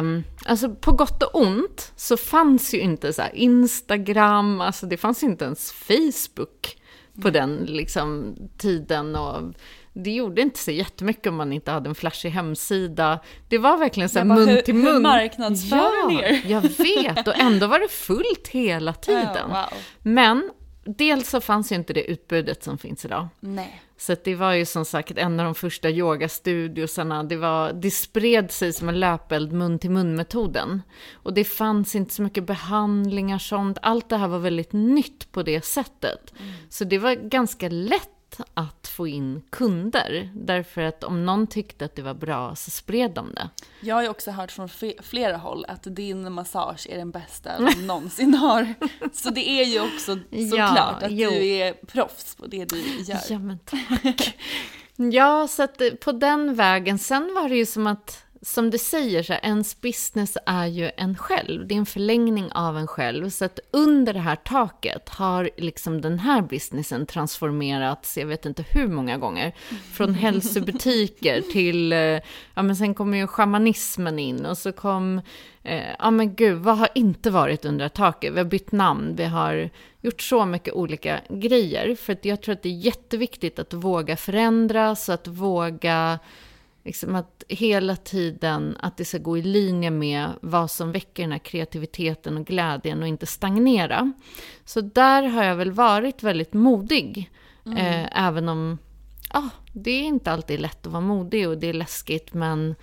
[0.00, 5.22] Um, alltså på gott och ont så fanns ju inte så Instagram, alltså det fanns
[5.22, 6.78] inte ens Facebook
[7.22, 7.32] på mm.
[7.32, 9.16] den liksom, tiden.
[9.16, 9.54] Och
[9.92, 13.18] det gjorde inte så jättemycket om man inte hade en flashig hemsida.
[13.48, 14.94] Det var verkligen så här bara, mun till mun.
[14.94, 16.42] Hur marknadsför ja, er?
[16.46, 17.28] jag vet.
[17.28, 19.46] Och ändå var det fullt hela tiden.
[19.46, 19.78] Oh, wow.
[20.02, 20.50] Men
[20.84, 23.28] dels så fanns ju inte det utbudet som finns idag.
[23.40, 23.82] Nej.
[24.02, 27.24] Så det var ju som sagt en av de första yogastudiosarna.
[27.24, 30.82] Det, var, det spred sig som en löpeld mun till mun-metoden.
[31.12, 33.78] Och det fanns inte så mycket behandlingar sånt.
[33.82, 36.32] Allt det här var väldigt nytt på det sättet.
[36.38, 36.52] Mm.
[36.68, 38.11] Så det var ganska lätt
[38.54, 40.30] att få in kunder.
[40.34, 43.48] Därför att om någon tyckte att det var bra så spred de det.
[43.80, 44.68] Jag har ju också hört från
[45.02, 48.74] flera håll att din massage är den bästa de någonsin har.
[49.12, 50.18] Så det är ju också
[50.50, 51.30] såklart ja, att jo.
[51.30, 53.20] du är proffs på det du gör.
[53.28, 54.36] Ja, men tack.
[54.96, 56.98] ja, så att på den vägen.
[56.98, 60.90] Sen var det ju som att som du säger, så här, ens business är ju
[60.96, 61.66] en själv.
[61.66, 63.30] Det är en förlängning av en själv.
[63.30, 68.64] Så att under det här taket har liksom den här businessen transformerats, jag vet inte
[68.70, 69.54] hur många gånger.
[69.92, 71.98] Från hälsobutiker till, eh,
[72.54, 75.20] ja men sen kommer ju shamanismen in och så kom,
[75.62, 78.32] eh, ja men gud, vad har inte varit under taket?
[78.32, 81.94] Vi har bytt namn, vi har gjort så mycket olika grejer.
[81.94, 86.18] För att jag tror att det är jätteviktigt att våga förändras, att våga
[86.84, 91.32] Liksom att hela tiden att det ska gå i linje med vad som väcker den
[91.32, 94.12] här kreativiteten och glädjen och inte stagnera.
[94.64, 97.30] Så där har jag väl varit väldigt modig.
[97.66, 97.78] Mm.
[97.78, 98.78] Eh, även om
[99.32, 102.34] ja, det är inte alltid lätt att vara modig och det är läskigt.
[102.34, 102.74] Men,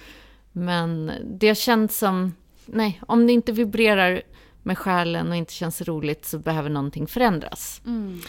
[0.51, 4.21] men det har känts som, nej, om det inte vibrerar
[4.63, 7.81] med själen och inte känns roligt så behöver någonting förändras.
[7.85, 8.21] Mm.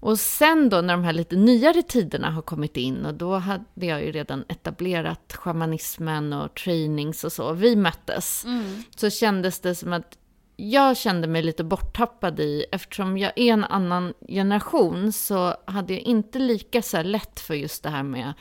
[0.00, 3.86] Och sen då när de här lite nyare tiderna har kommit in och då hade
[3.86, 7.52] jag ju redan etablerat shamanismen och trainings och så.
[7.52, 8.44] Vi möttes.
[8.44, 8.82] Mm.
[8.96, 10.18] Så kändes det som att
[10.56, 16.02] jag kände mig lite borttappad i, eftersom jag är en annan generation så hade jag
[16.02, 18.32] inte lika så lätt för just det här med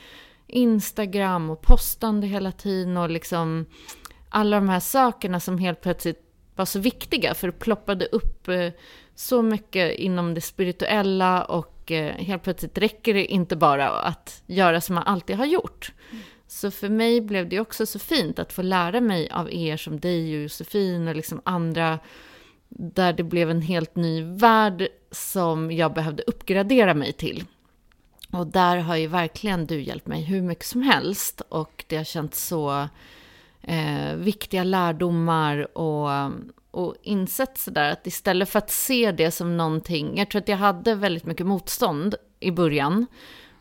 [0.48, 3.66] Instagram och postande hela tiden och liksom
[4.30, 6.27] alla de här sakerna som helt plötsligt
[6.58, 8.72] var så viktiga för det ploppade upp eh,
[9.16, 14.82] så mycket inom det spirituella och eh, helt plötsligt räcker det inte bara att göra
[14.82, 15.92] som man alltid har gjort.
[16.12, 16.24] Mm.
[16.48, 20.00] Så för mig blev det också så fint att få lära mig av er som
[20.00, 22.00] dig och Josefin och liksom andra
[22.70, 27.44] där det blev en helt ny värld som jag behövde uppgradera mig till.
[28.32, 32.04] Och där har ju verkligen du hjälpt mig hur mycket som helst och det har
[32.04, 32.88] känts så
[33.68, 36.10] eh, viktiga lärdomar och
[36.78, 40.58] och insett sådär att istället för att se det som någonting, jag tror att jag
[40.58, 43.06] hade väldigt mycket motstånd i början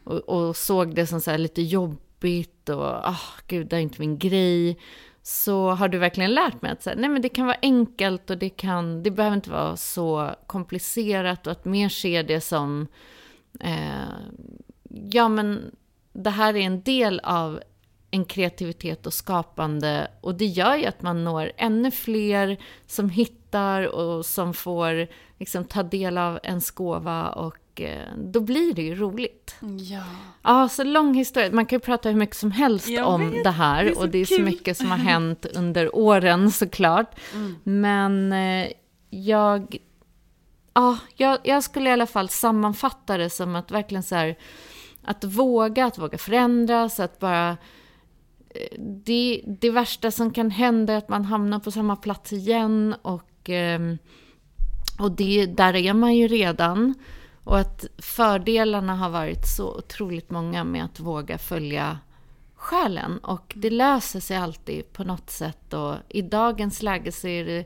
[0.04, 4.00] och, och såg det som så lite jobbigt och ah, oh, gud, det är inte
[4.00, 4.78] min grej.
[5.22, 8.38] Så har du verkligen lärt mig att så nej men det kan vara enkelt och
[8.38, 12.86] det, kan, det behöver inte vara så komplicerat och att mer se det som,
[13.60, 14.10] eh,
[15.10, 15.76] ja men
[16.12, 17.60] det här är en del av
[18.16, 20.10] en kreativitet och skapande.
[20.20, 25.64] Och det gör ju att man når ännu fler som hittar och som får liksom,
[25.64, 27.28] ta del av ens gåva.
[27.28, 29.56] Och eh, då blir det ju roligt.
[29.90, 30.04] Ja.
[30.42, 31.50] Ja, så lång historia.
[31.52, 33.44] Man kan ju prata hur mycket som helst jag om vet.
[33.44, 33.84] det här.
[33.84, 34.36] Det och det är kul.
[34.36, 37.20] så mycket som har hänt under åren såklart.
[37.34, 37.56] Mm.
[37.64, 38.72] Men eh,
[39.10, 39.76] jag...
[40.74, 44.36] Ja, jag, jag skulle i alla fall sammanfatta det som att verkligen så här,
[45.06, 47.56] att våga, att våga förändras, att bara
[48.78, 53.50] det, det värsta som kan hända är att man hamnar på samma plats igen och,
[53.50, 53.98] ehm,
[54.98, 56.94] och det, där är man ju redan.
[57.44, 61.98] Och att fördelarna har varit så otroligt många med att våga följa
[62.54, 63.18] själen.
[63.18, 65.72] Och det löser sig alltid på något sätt.
[65.72, 67.64] Och i dagens läge så är det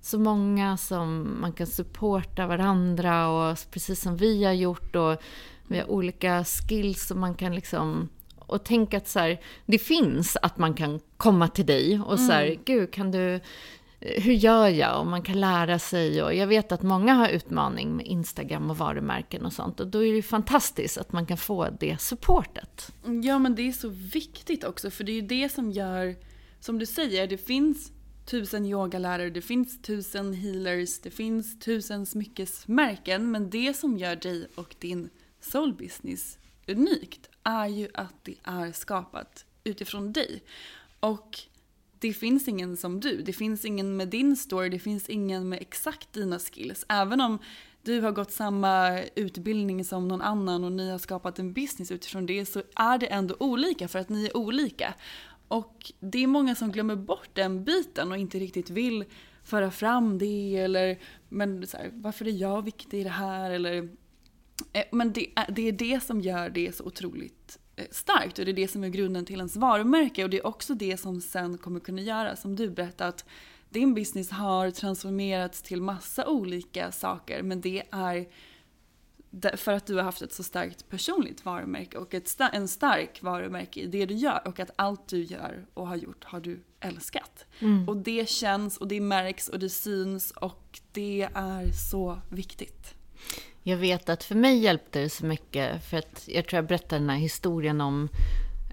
[0.00, 4.96] så många som man kan supporta varandra och precis som vi har gjort.
[4.96, 5.22] Och
[5.66, 8.08] vi har olika skills som man kan liksom
[8.50, 12.32] och tänk att så här, det finns att man kan komma till dig och så
[12.32, 12.58] här, mm.
[12.64, 13.40] gud kan du,
[14.00, 15.00] hur gör jag?
[15.00, 18.78] Och man kan lära sig och jag vet att många har utmaning med Instagram och
[18.78, 22.92] varumärken och sånt och då är det ju fantastiskt att man kan få det supportet.
[23.22, 26.16] Ja men det är så viktigt också för det är ju det som gör,
[26.60, 27.92] som du säger, det finns
[28.26, 34.46] tusen yogalärare, det finns tusen healers, det finns tusen smyckesmärken men det som gör dig
[34.54, 35.08] och din
[35.40, 40.42] soul business unikt är ju att det är skapat utifrån dig.
[41.00, 41.38] Och
[41.98, 43.22] det finns ingen som du.
[43.22, 46.84] Det finns ingen med din story, det finns ingen med exakt dina skills.
[46.88, 47.38] Även om
[47.82, 52.26] du har gått samma utbildning som någon annan och ni har skapat en business utifrån
[52.26, 54.94] det så är det ändå olika för att ni är olika.
[55.48, 59.04] Och det är många som glömmer bort den biten och inte riktigt vill
[59.42, 60.98] föra fram det eller
[61.28, 63.88] men så här, varför är jag viktig i det här eller
[64.90, 68.50] men det är, det är det som gör det så otroligt eh, starkt och det
[68.50, 71.58] är det som är grunden till ens varumärke och det är också det som sen
[71.58, 73.24] kommer kunna göra, som du berättade, att
[73.68, 78.26] din business har transformerats till massa olika saker men det är
[79.56, 83.22] för att du har haft ett så starkt personligt varumärke och ett sta en stark
[83.22, 86.60] varumärke i det du gör och att allt du gör och har gjort har du
[86.80, 87.44] älskat.
[87.58, 87.88] Mm.
[87.88, 92.94] Och det känns och det märks och det syns och det är så viktigt.
[93.62, 97.02] Jag vet att för mig hjälpte det så mycket, för att jag tror jag berättade
[97.02, 98.08] den här historien om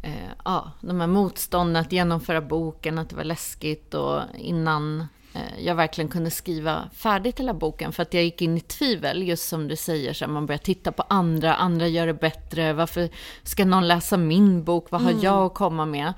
[0.04, 5.66] eh, ja, de här motstånden att genomföra boken, att det var läskigt och innan eh,
[5.66, 9.48] jag verkligen kunde skriva färdigt hela boken, för att jag gick in i tvivel, just
[9.50, 13.10] som du säger, så man börjar titta på andra, andra gör det bättre, varför
[13.44, 15.24] ska någon läsa min bok, vad har mm.
[15.24, 16.14] jag att komma med?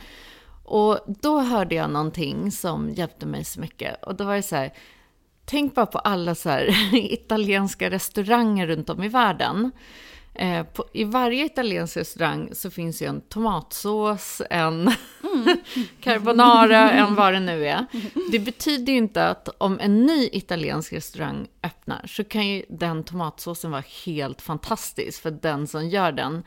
[0.63, 4.03] Och då hörde jag någonting som hjälpte mig så mycket.
[4.03, 4.73] Och då var det så här,
[5.49, 9.71] tänk bara på alla så här italienska restauranger runt om i världen.
[10.33, 14.81] Eh, på, I varje italiensk restaurang så finns ju en tomatsås, en
[15.23, 15.57] mm.
[16.01, 17.85] carbonara, en vad det nu är.
[18.31, 23.03] Det betyder ju inte att om en ny italiensk restaurang öppnar så kan ju den
[23.03, 26.43] tomatsåsen vara helt fantastisk för den som gör den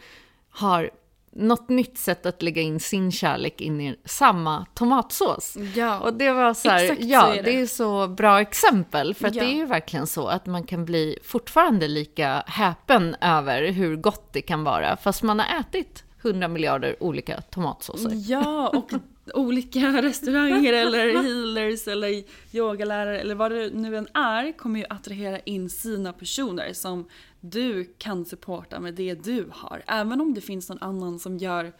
[0.50, 0.90] har
[1.32, 5.56] något nytt sätt att lägga in sin kärlek in i samma tomatsås.
[5.74, 7.42] Ja, och det var så här, exakt ja, så är det.
[7.42, 9.14] det är så bra exempel.
[9.14, 9.42] För att Ja.
[9.42, 14.32] det är ju verkligen så att man kan bli fortfarande lika häpen över hur gott
[14.32, 18.10] det kan vara, fast man har ätit 100 miljarder olika tomatsåser.
[18.14, 18.90] Ja, och
[19.34, 22.22] olika restauranger eller healers eller
[22.56, 27.08] yogalärare eller vad det nu än är kommer ju attrahera in sina personer som
[27.44, 29.82] du kan supporta med det du har.
[29.86, 31.72] Även om det finns någon annan som gör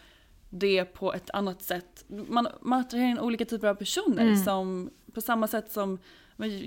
[0.50, 2.04] det på ett annat sätt.
[2.08, 5.98] Man, man attraherar in olika typer av personer som på samma sätt som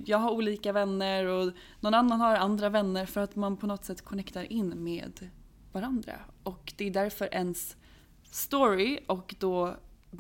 [0.06, 3.86] jag har olika vänner och någon annan har andra vänner för att man på något
[3.86, 5.30] sätt connectar in med
[5.72, 6.14] varandra.
[6.43, 7.76] Och det är därför ens
[8.24, 9.76] story och då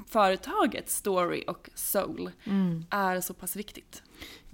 [0.07, 2.31] företagets story och soul
[2.89, 4.03] är så pass viktigt.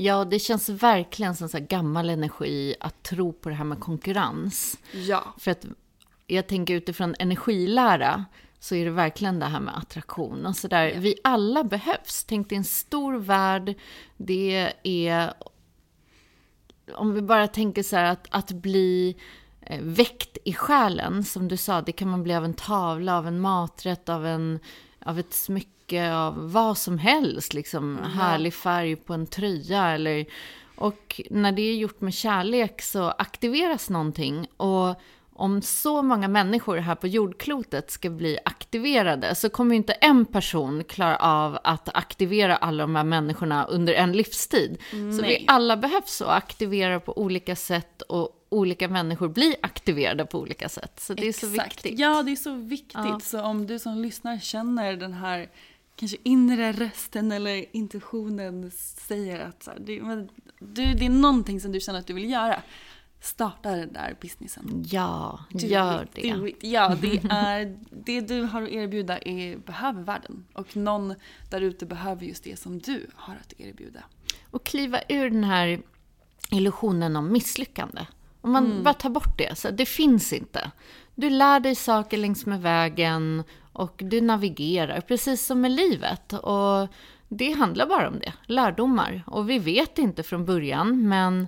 [0.01, 4.77] Ja, det känns verkligen som så gammal energi att tro på det här med konkurrens.
[4.91, 5.23] Ja.
[5.37, 5.65] För att
[6.27, 8.25] jag tänker utifrån energilära
[8.59, 10.93] så är det verkligen det här med attraktion och sådär.
[10.97, 12.23] Vi alla behövs.
[12.23, 13.73] Tänk dig en stor värld.
[14.17, 15.33] Det är...
[16.93, 19.15] Om vi bara tänker så här att, att bli
[19.61, 23.27] eh, väckt i själen, som du sa, det kan man bli av en tavla, av
[23.27, 24.59] en maträtt, av, en,
[24.99, 27.53] av ett smycke, av vad som helst.
[27.53, 30.25] Liksom härlig färg på en tröja eller...
[30.75, 34.47] Och när det är gjort med kärlek så aktiveras någonting.
[34.57, 35.01] Och
[35.33, 40.25] om så många människor här på jordklotet ska bli aktiverade så kommer ju inte en
[40.25, 44.77] person klara av att aktivera alla de här människorna under en livstid.
[44.91, 45.45] Så vi Nej.
[45.47, 50.99] alla behövs och aktivera på olika sätt och olika människor blir aktiverade på olika sätt.
[50.99, 51.71] Så det är så Exakt.
[51.85, 51.99] viktigt.
[51.99, 52.93] Ja, det är så viktigt.
[52.93, 53.19] Ja.
[53.23, 55.49] Så om du som lyssnar känner den här
[56.01, 58.71] kanske inre rösten eller intuitionen
[59.07, 60.29] säger att så här, det, men,
[60.59, 62.61] du, det är någonting som du känner att du vill göra.
[63.23, 64.85] Starta den där businessen.
[64.91, 66.21] Ja, Do gör it, det.
[66.49, 66.55] it.
[66.61, 70.45] Ja, det är det du har att erbjuda är, behöver världen.
[70.53, 71.13] Och någon
[71.49, 74.03] där ute behöver just det som du har att erbjuda.
[74.51, 75.81] Och kliva ur den här
[76.51, 78.05] illusionen om misslyckande.
[78.41, 78.83] Om man Mm.
[78.83, 80.71] bara tar bort det, så det finns inte.
[81.15, 83.43] Du lär dig saker längs med vägen
[83.73, 86.33] och du navigerar, precis som med livet.
[86.33, 86.87] Och
[87.27, 89.23] det handlar bara om det, lärdomar.
[89.27, 91.47] Och vi vet inte från början, men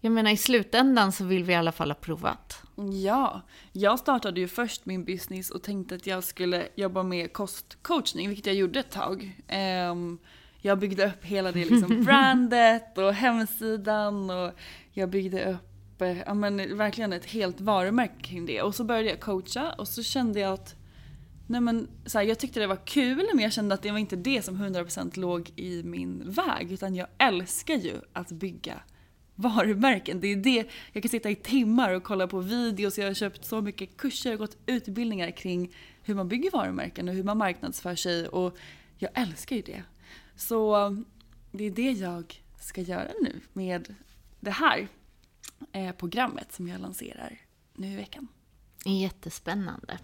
[0.00, 2.62] jag menar i slutändan så vill vi i alla fall ha provat.
[3.02, 3.42] Ja,
[3.72, 8.46] jag startade ju först min business och tänkte att jag skulle jobba med kostcoachning, vilket
[8.46, 9.42] jag gjorde ett tag.
[9.48, 10.18] Ehm,
[10.60, 14.52] jag byggde upp hela det liksom brandet och hemsidan och
[14.92, 18.62] jag byggde upp eh, ja, men, verkligen ett helt varumärke kring det.
[18.62, 20.79] Och så började jag coacha och så kände jag att
[21.50, 23.98] Nej men så här, jag tyckte det var kul men jag kände att det var
[23.98, 28.80] inte det som 100% låg i min väg utan jag älskar ju att bygga
[29.34, 30.20] varumärken.
[30.20, 33.44] Det är det, jag kan sitta i timmar och kolla på videos, jag har köpt
[33.44, 37.94] så mycket kurser och gått utbildningar kring hur man bygger varumärken och hur man marknadsför
[37.94, 38.56] sig och
[38.98, 39.82] jag älskar ju det.
[40.36, 41.04] Så um,
[41.52, 43.94] det är det jag ska göra nu med
[44.40, 44.88] det här
[45.72, 47.38] eh, programmet som jag lanserar
[47.74, 48.28] nu i veckan.
[48.84, 49.98] Jättespännande.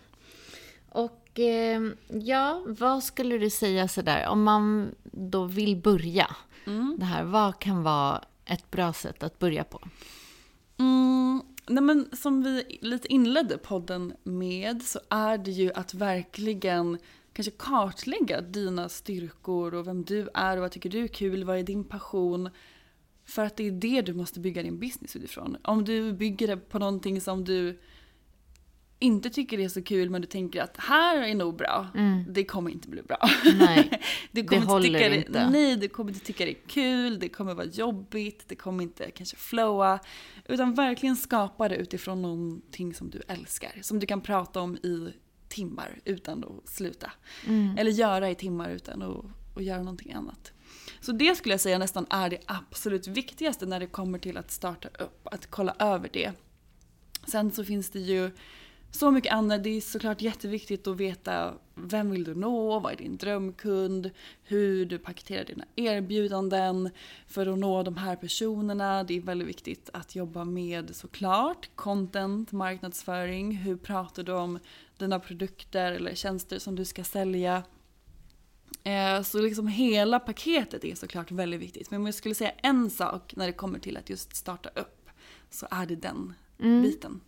[0.96, 6.36] Och eh, ja, vad skulle du säga sådär, om man då vill börja
[6.98, 9.80] det här, vad kan vara ett bra sätt att börja på?
[10.78, 16.98] Mm, nej men som vi lite inledde podden med så är det ju att verkligen
[17.32, 21.58] kanske kartlägga dina styrkor och vem du är och vad tycker du är kul, vad
[21.58, 22.50] är din passion?
[23.24, 25.56] För att det är det du måste bygga din business utifrån.
[25.62, 27.78] Om du bygger det på någonting som du
[28.98, 31.88] inte tycker är så kul men du tänker att här är nog bra.
[32.28, 33.28] Det kommer inte bli bra.
[33.58, 33.90] Nej,
[34.32, 35.50] du det kommer inte håller tycka det, inte.
[35.50, 39.10] Nej, du kommer inte tycka det är kul, det kommer vara jobbigt, det kommer inte
[39.10, 39.98] kanske flowa.
[40.48, 43.72] Utan verkligen skapa det utifrån någonting som du älskar.
[43.82, 45.12] Som du kan prata om i
[45.48, 47.12] timmar utan att sluta.
[47.46, 47.78] Mm.
[47.78, 49.24] Eller göra i timmar utan att,
[49.56, 50.52] att göra någonting annat.
[51.00, 54.50] Så det skulle jag säga nästan är det absolut viktigaste när det kommer till att
[54.50, 55.28] starta upp.
[55.28, 56.32] Att kolla över det.
[57.26, 58.30] Sen så finns det ju
[58.90, 59.64] så mycket annat.
[59.64, 64.10] Det är såklart jätteviktigt att veta vem vill du nå, vad är din drömkund,
[64.42, 66.90] hur du paketerar dina erbjudanden
[67.26, 69.04] för att nå de här personerna.
[69.04, 73.56] Det är väldigt viktigt att jobba med såklart content, marknadsföring.
[73.56, 74.58] Hur pratar du om
[74.98, 77.62] dina produkter eller tjänster som du ska sälja?
[78.84, 81.90] Eh, Så liksom hela paketet är såklart väldigt viktigt.
[81.90, 85.08] Men om jag skulle säga en sak när det kommer till att just starta upp
[85.50, 87.20] så är det den biten.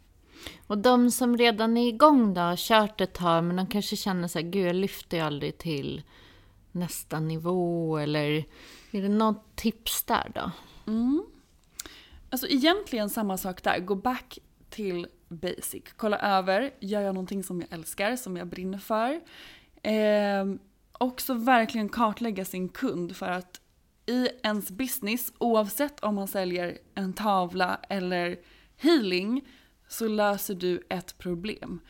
[0.66, 4.28] Och de som redan är igång då, har kört ett tag, men de kanske känner
[4.28, 6.02] så här, gud jag lyfter ju aldrig till
[6.72, 8.44] nästa nivå, eller
[8.90, 10.50] är det något tips där då?
[10.86, 11.24] Mm.
[12.30, 13.78] Alltså egentligen samma sak där.
[13.78, 14.38] Gå back
[14.70, 15.82] till basic.
[15.96, 19.20] Kolla över, gör jag någonting som jag älskar, som jag brinner för?
[19.82, 20.44] Eh,
[20.92, 23.60] också verkligen kartlägga sin kund för att
[24.06, 28.38] i ens business, oavsett om man säljer en tavla eller
[28.76, 29.48] healing,
[29.88, 31.80] så löser du ett problem.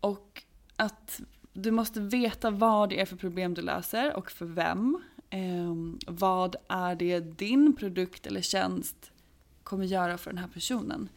[0.00, 0.42] Och
[0.76, 1.20] att
[1.52, 5.02] du måste veta vad det är för problem du löser och för vem.
[5.30, 5.74] Eh,
[6.06, 9.12] vad är det din produkt eller tjänst
[9.62, 11.08] kommer göra för den här personen.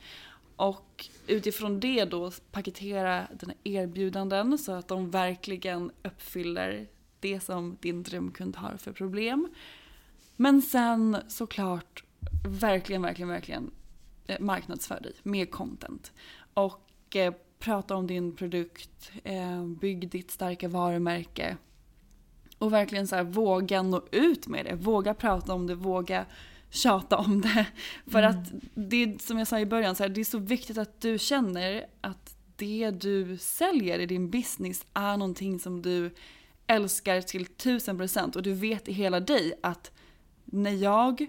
[0.56, 6.88] Och utifrån det då paketera dina erbjudanden så att de verkligen uppfyller
[7.20, 9.48] det som din drömkund har för problem.
[10.36, 12.04] Men sen såklart
[12.48, 13.72] verkligen, verkligen, verkligen
[14.40, 16.12] marknadsför dig med content.
[16.54, 21.58] Och eh, prata om din produkt, eh, bygg ditt starka varumärke.
[22.58, 26.26] Och verkligen så här, våga nå ut med det, våga prata om det, våga
[26.70, 27.66] tjata om det.
[28.12, 30.78] För att det är som jag sa i början, så här, det är så viktigt
[30.78, 36.12] att du känner att det du säljer i din business är någonting som du
[36.68, 39.92] älskar till tusen procent och du vet i hela dig att
[40.46, 41.26] när jag,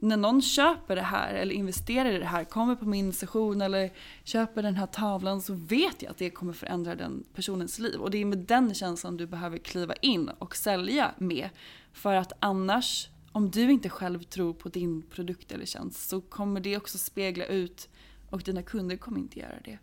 [0.00, 3.90] när någon köper det här eller investerar i det här, kommer på min session eller
[4.24, 8.00] köper den här tavlan så vet jag att det kommer förändra den personens liv.
[8.00, 11.48] Och det är med den känslan du behöver kliva in och sälja med.
[11.92, 16.60] För att annars, om du inte själv tror på din produkt eller tjänst så kommer
[16.60, 17.88] det också spegla ut
[18.30, 19.78] och dina kunder kommer inte göra det.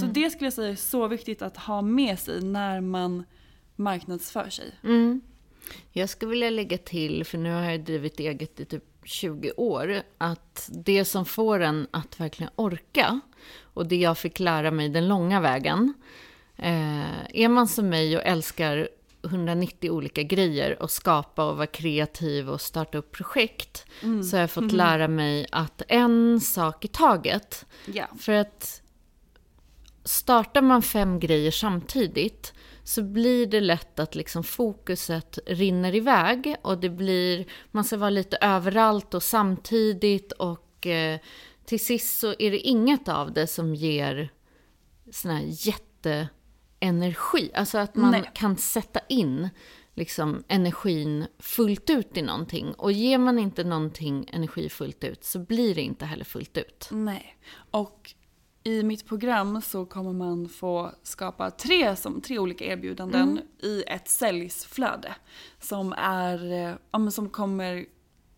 [0.00, 3.24] Så det skulle jag säga är så viktigt att ha med sig när man
[3.76, 4.74] marknadsför sig.
[5.92, 10.02] Jag skulle vilja lägga till, för nu har jag drivit eget i typ 20 år,
[10.18, 13.20] att det som får en att verkligen orka,
[13.62, 15.94] och det jag fick lära mig den långa vägen,
[16.56, 18.88] eh, är man som mig och älskar
[19.22, 24.50] 190 olika grejer och skapa och vara kreativ och starta upp projekt, så har jag
[24.50, 27.66] fått lära mig att en sak i taget.
[27.86, 28.06] Ja.
[28.18, 28.82] För att
[30.04, 32.52] startar man fem grejer samtidigt
[32.90, 38.10] så blir det lätt att liksom fokuset rinner iväg och det blir, man ska vara
[38.10, 41.20] lite överallt och samtidigt och eh,
[41.64, 44.32] till sist så är det inget av det som ger
[45.12, 47.50] sån här jätteenergi.
[47.54, 48.30] Alltså att man Nej.
[48.34, 49.48] kan sätta in
[49.94, 52.72] liksom energin fullt ut i någonting.
[52.72, 56.88] Och ger man inte någonting energi fullt ut så blir det inte heller fullt ut.
[56.90, 57.36] Nej.
[57.70, 58.14] Och
[58.64, 64.08] i mitt program så kommer man få skapa tre, som, tre olika erbjudanden i ett
[64.08, 65.14] säljsflöde.
[65.60, 67.86] Som, är, eh, ja, som kommer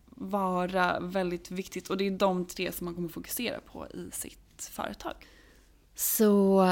[0.05, 4.69] vara väldigt viktigt och det är de tre som man kommer fokusera på i sitt
[4.71, 5.13] företag.
[5.95, 6.67] Så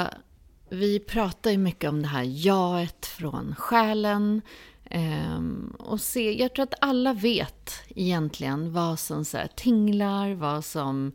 [0.70, 4.42] vi pratar ju mycket om det här jaet från själen.
[4.94, 10.66] Ehm, och se, jag tror att alla vet egentligen vad som så här tinglar, vad
[10.66, 11.12] som...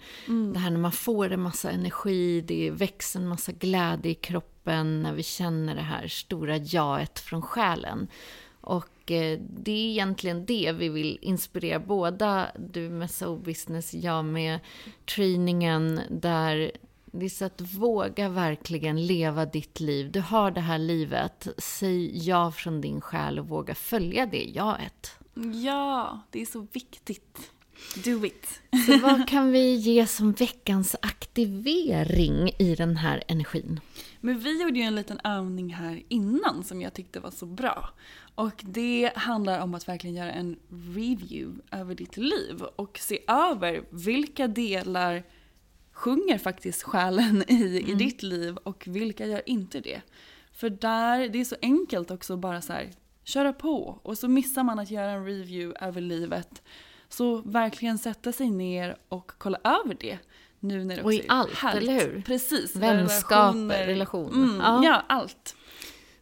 [0.52, 5.02] Det här när man får en massa energi, det växer en massa glädje i kroppen
[5.02, 8.08] när vi känner det här stora jaet från själen.
[8.60, 14.24] Och eh, det är egentligen det vi vill inspirera båda, du med Soul Business, jag
[14.24, 14.60] med
[15.14, 16.70] träningen, där
[17.18, 20.12] det är så att våga verkligen leva ditt liv.
[20.12, 25.18] Du har det här livet, säg ja från din själ och våga följa det jaet.
[25.64, 27.52] Ja, det är så viktigt.
[28.04, 28.60] Do it.
[28.86, 33.80] Så vad kan vi ge som veckans aktivering i den här energin?
[34.20, 37.88] Men vi gjorde ju en liten övning här innan som jag tyckte var så bra.
[38.34, 40.56] Och det handlar om att verkligen göra en
[40.94, 45.22] review över ditt liv och se över vilka delar
[45.96, 50.00] sjunger faktiskt själen i, i ditt liv och vilka gör inte det.
[50.52, 52.90] För där, det är så enkelt också bara så här,
[53.24, 56.62] köra på och så missar man att göra en review över livet.
[57.08, 60.18] Så verkligen sätta sig ner och kolla över det.
[60.60, 61.82] Nu när det Och i är allt, härligt.
[61.82, 62.22] eller hur?
[62.26, 62.76] Precis.
[62.76, 64.44] Vänskaper, relationer.
[64.44, 64.80] Mm, Ja.
[64.84, 65.02] ja.
[65.08, 65.56] allt.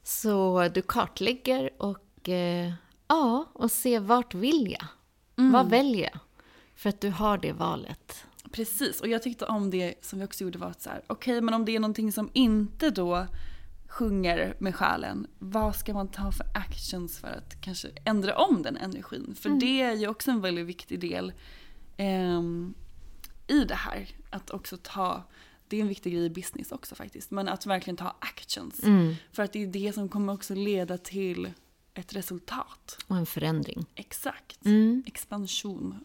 [0.02, 2.72] Så du kartlägger och, eh,
[3.08, 4.86] ja, och ser vart vill jag?
[5.38, 5.52] Mm.
[5.52, 6.20] Vad väljer jag?
[6.76, 8.24] För att du har det valet.
[8.54, 11.40] Precis, och jag tyckte om det som vi också gjorde var att så här, okej
[11.40, 13.26] men om det är någonting som inte då
[13.88, 18.76] sjunger med själen, vad ska man ta för actions för att kanske ändra om den
[18.76, 19.34] energin?
[19.40, 21.32] För det är ju också en väldigt viktig del
[21.96, 22.74] ehm,
[23.46, 24.08] i det här.
[24.30, 25.22] Att också ta,
[25.68, 28.80] det är en viktig grej i business också faktiskt, men att verkligen ta actions.
[29.32, 31.50] För att det är det som kommer också leda till
[31.94, 32.98] ett resultat.
[33.06, 33.86] Och en förändring.
[33.94, 34.58] Exakt.
[35.06, 36.04] Expansion.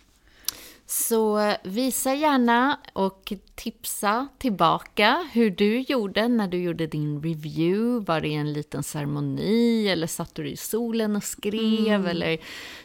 [0.92, 8.06] Så visa gärna och tipsa tillbaka hur du gjorde när du gjorde din review.
[8.06, 12.08] Var det en liten ceremoni eller satt du i solen och skrev?
[12.08, 12.38] Eller,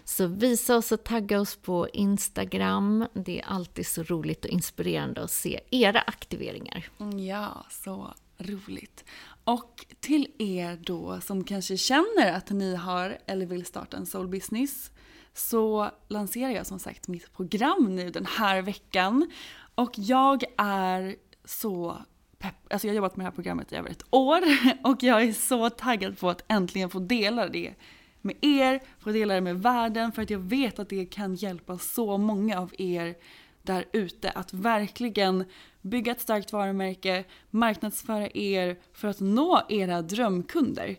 [0.04, 3.06] så visa oss och tagga oss på Instagram.
[3.14, 6.88] Det är alltid så roligt och inspirerande att se era aktiveringar.
[7.00, 9.04] Mm, Ja, så roligt.
[9.44, 14.28] Och till er då som kanske känner att ni har eller vill starta en soul
[14.28, 14.90] business
[15.34, 19.30] så lanserar jag som sagt mitt program nu den här veckan.
[19.74, 21.96] Och jag är så
[22.38, 22.72] pepp.
[22.72, 24.40] Alltså jag har jobbat med det här programmet i över ett år
[24.82, 27.74] och jag är så taggad på att äntligen få dela det
[28.20, 31.78] med er, få dela det med världen för att jag vet att det kan hjälpa
[31.78, 33.14] så många av er
[33.62, 35.44] där ute att verkligen
[35.82, 40.96] bygga ett starkt varumärke, marknadsföra er för att nå era drömkunder.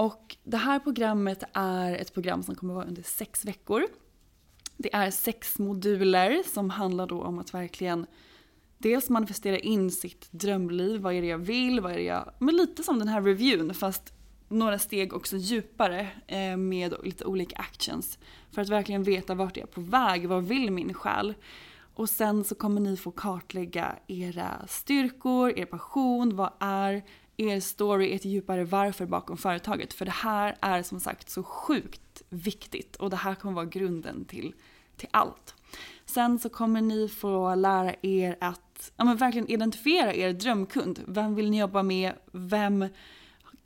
[0.00, 3.86] Och det här programmet är ett program som kommer vara under sex veckor.
[4.76, 8.06] Det är sex moduler som handlar då om att verkligen
[8.78, 12.32] dels manifestera in sitt drömliv, vad är det jag vill, vad är det jag...
[12.38, 14.12] Men lite som den här reviewn fast
[14.48, 18.18] några steg också djupare eh, med lite olika actions.
[18.50, 21.34] För att verkligen veta vart jag är på väg, vad vill min själ?
[21.94, 27.02] Och sen så kommer ni få kartlägga era styrkor, er passion, vad är
[27.40, 29.92] er story, ett djupare varför bakom företaget.
[29.92, 34.24] För det här är som sagt så sjukt viktigt och det här kommer vara grunden
[34.24, 34.54] till,
[34.96, 35.54] till allt.
[36.06, 41.00] Sen så kommer ni få lära er att ja, men verkligen identifiera er drömkund.
[41.06, 42.12] Vem vill ni jobba med?
[42.32, 42.88] Vem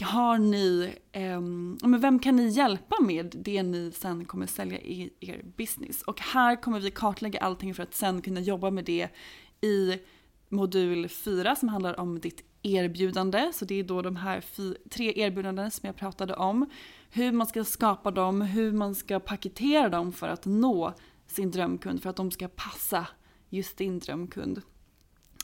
[0.02, 1.40] har ni, eh,
[1.88, 6.02] men vem kan ni hjälpa med det ni sen kommer sälja i er business?
[6.02, 9.08] Och här kommer vi kartlägga allting för att sen kunna jobba med det
[9.60, 9.98] i
[10.48, 13.50] modul 4 som handlar om ditt erbjudande.
[13.54, 14.44] Så det är då de här
[14.90, 16.70] tre erbjudanden som jag pratade om.
[17.10, 20.94] Hur man ska skapa dem, hur man ska paketera dem för att nå
[21.26, 23.06] sin drömkund, för att de ska passa
[23.50, 24.62] just din drömkund.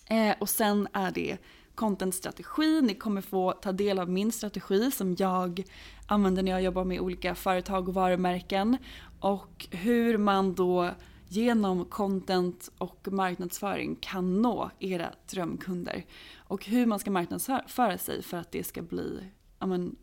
[0.07, 1.39] Eh, och sen är det
[1.75, 2.83] contentstrategi.
[2.83, 5.63] Ni kommer få ta del av min strategi som jag
[6.07, 8.77] använder när jag jobbar med olika företag och varumärken.
[9.21, 10.91] Och hur man då
[11.33, 16.05] genom content och marknadsföring kan nå era drömkunder.
[16.37, 19.21] Och hur man ska marknadsföra sig för att det ska bli,
[19.59, 19.97] ja men,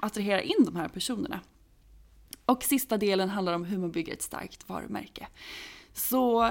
[0.00, 1.40] attrahera in de här personerna.
[2.44, 5.28] Och sista delen handlar om hur man bygger ett starkt varumärke.
[5.92, 6.50] Så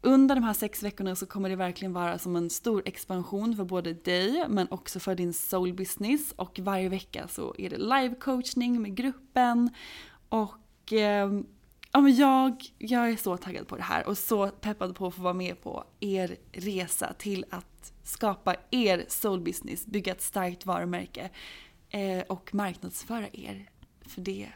[0.00, 3.64] under de här sex veckorna så kommer det verkligen vara som en stor expansion för
[3.64, 6.32] både dig men också för din soul business.
[6.36, 9.70] Och varje vecka så är det live coachning med gruppen.
[10.28, 11.30] Och eh,
[11.96, 15.14] ja, men jag, jag är så taggad på det här och så peppad på att
[15.14, 20.66] få vara med på er resa till att skapa er soul business, bygga ett starkt
[20.66, 21.30] varumärke
[21.90, 23.70] eh, och marknadsföra er.
[24.00, 24.48] För det,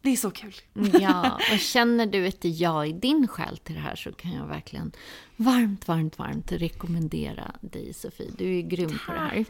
[0.00, 0.54] det är så kul.
[1.00, 4.46] Ja, och känner du ett ja i din själ till det här så kan jag
[4.46, 4.92] verkligen
[5.36, 8.30] varmt, varmt, varmt rekommendera dig Sofie.
[8.38, 9.44] Du är grym på det här.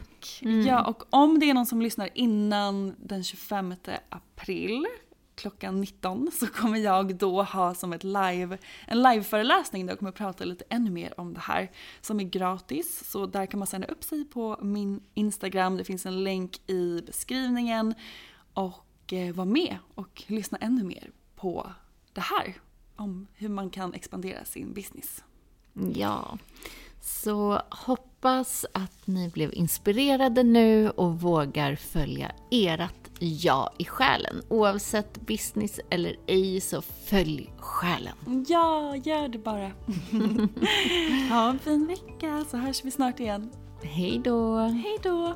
[0.67, 3.73] Ja, och om det är någon som lyssnar innan den 25
[4.09, 4.85] april
[5.41, 10.11] klockan 19 så kommer jag då ha som ett live, en liveföreläsning där jag kommer
[10.11, 11.71] prata lite ännu mer om det här
[12.01, 13.03] som är gratis.
[13.11, 17.01] Så där kan man sända upp sig på min Instagram, det finns en länk i
[17.05, 17.93] beskrivningen
[18.53, 21.71] och eh, vara med och lyssna ännu mer på
[22.13, 22.55] det här
[22.95, 25.23] om hur man kan expandera sin business.
[25.93, 26.37] Ja,
[27.01, 28.10] så hoppas
[28.71, 34.41] att ni blev inspirerade nu och vågar följa ert ja i själen.
[34.49, 38.45] Oavsett business eller ej så följ själen.
[38.47, 39.71] Ja, gör det bara.
[41.29, 43.51] ha en fin vecka så hörs vi snart igen.
[43.83, 44.57] Hej då!
[44.57, 45.35] Hej då!